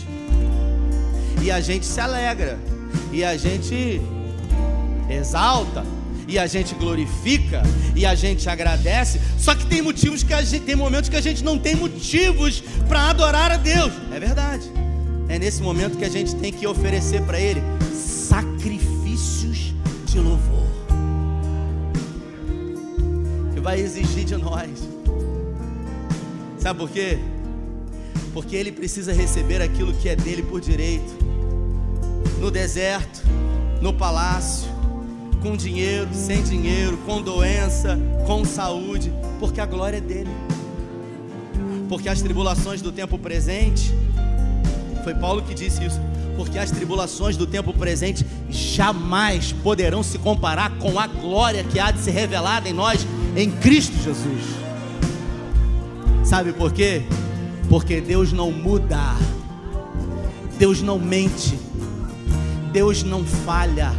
[1.42, 2.58] E a gente se alegra.
[3.12, 4.00] E a gente
[5.10, 5.84] exalta
[6.32, 7.62] e a gente glorifica
[7.94, 9.20] e a gente agradece.
[9.38, 12.62] Só que tem motivos que a gente tem momentos que a gente não tem motivos
[12.88, 13.92] para adorar a Deus.
[14.10, 14.64] É verdade.
[15.28, 17.60] É nesse momento que a gente tem que oferecer para ele
[17.94, 19.74] sacrifícios
[20.06, 20.66] de louvor.
[23.52, 24.70] Que vai exigir de nós.
[26.58, 27.18] Sabe por quê?
[28.32, 31.12] Porque ele precisa receber aquilo que é dele por direito.
[32.40, 33.22] No deserto,
[33.82, 34.71] no palácio,
[35.42, 40.30] com dinheiro, sem dinheiro, com doença, com saúde, porque a glória é dele.
[41.88, 43.92] Porque as tribulações do tempo presente,
[45.02, 46.00] foi Paulo que disse isso,
[46.36, 51.90] porque as tribulações do tempo presente jamais poderão se comparar com a glória que há
[51.90, 54.42] de ser revelada em nós em Cristo Jesus.
[56.24, 57.02] Sabe por quê?
[57.68, 59.16] Porque Deus não muda,
[60.56, 61.58] Deus não mente,
[62.72, 63.92] Deus não falha.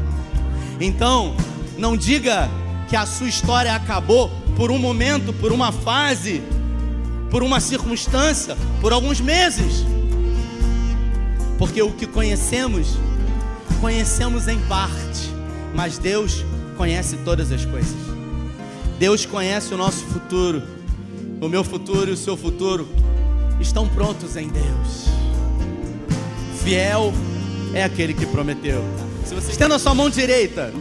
[0.84, 1.34] Então,
[1.78, 2.50] não diga
[2.90, 6.44] que a sua história acabou por um momento, por uma fase,
[7.32, 9.86] por uma circunstância, por alguns meses.
[11.58, 12.98] Porque o que conhecemos,
[13.80, 15.32] conhecemos em parte,
[15.74, 16.44] mas Deus
[16.76, 17.96] conhece todas as coisas.
[19.00, 20.64] Deus conhece o nosso futuro.
[21.40, 22.90] O meu futuro e o seu futuro
[23.58, 25.06] estão prontos em Deus.
[26.62, 27.14] Fiel
[27.74, 28.84] é aquele que prometeu.
[29.26, 30.74] Se você estenda a sua mão direita,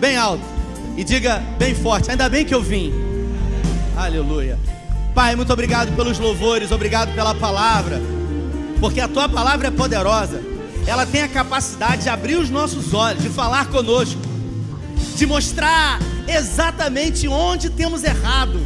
[0.00, 0.42] bem alto,
[0.96, 2.92] e diga bem forte: Ainda bem que eu vim.
[3.96, 4.58] Aleluia.
[5.14, 8.00] Pai, muito obrigado pelos louvores, obrigado pela palavra,
[8.80, 10.42] porque a tua palavra é poderosa.
[10.86, 14.20] Ela tem a capacidade de abrir os nossos olhos, de falar conosco,
[15.16, 18.60] de mostrar exatamente onde temos errado.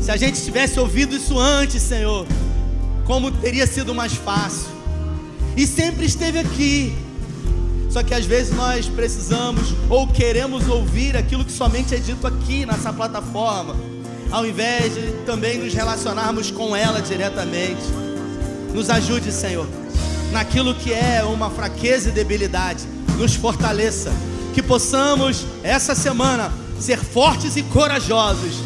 [0.00, 2.26] Se a gente tivesse ouvido isso antes, Senhor,
[3.04, 4.68] como teria sido mais fácil.
[5.56, 6.96] E sempre esteve aqui
[7.98, 12.64] só que às vezes nós precisamos ou queremos ouvir aquilo que somente é dito aqui
[12.64, 13.74] nessa plataforma,
[14.30, 17.82] ao invés de também nos relacionarmos com ela diretamente.
[18.72, 19.66] Nos ajude, Senhor,
[20.30, 22.84] naquilo que é uma fraqueza e debilidade,
[23.16, 24.12] nos fortaleça,
[24.54, 28.60] que possamos essa semana ser fortes e corajosos,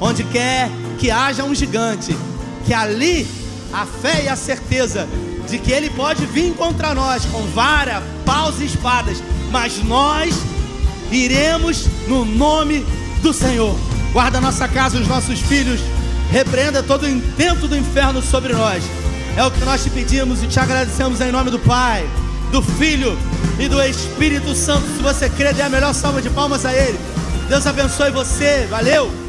[0.00, 2.16] onde quer que haja um gigante,
[2.64, 3.26] que ali
[3.72, 5.08] a fé e a certeza
[5.50, 10.34] de que ele pode vir contra nós com vara, paus e espadas, mas nós
[11.10, 12.86] iremos no nome
[13.22, 13.76] do Senhor.
[14.12, 15.80] Guarda nossa casa, os nossos filhos,
[16.30, 18.82] repreenda todo o intento do inferno sobre nós.
[19.36, 22.08] É o que nós te pedimos e te agradecemos em nome do Pai,
[22.50, 23.16] do Filho
[23.58, 24.86] e do Espírito Santo.
[24.96, 26.98] Se você crê, dê a melhor salva de palmas a Ele.
[27.48, 28.66] Deus abençoe você.
[28.68, 29.19] Valeu!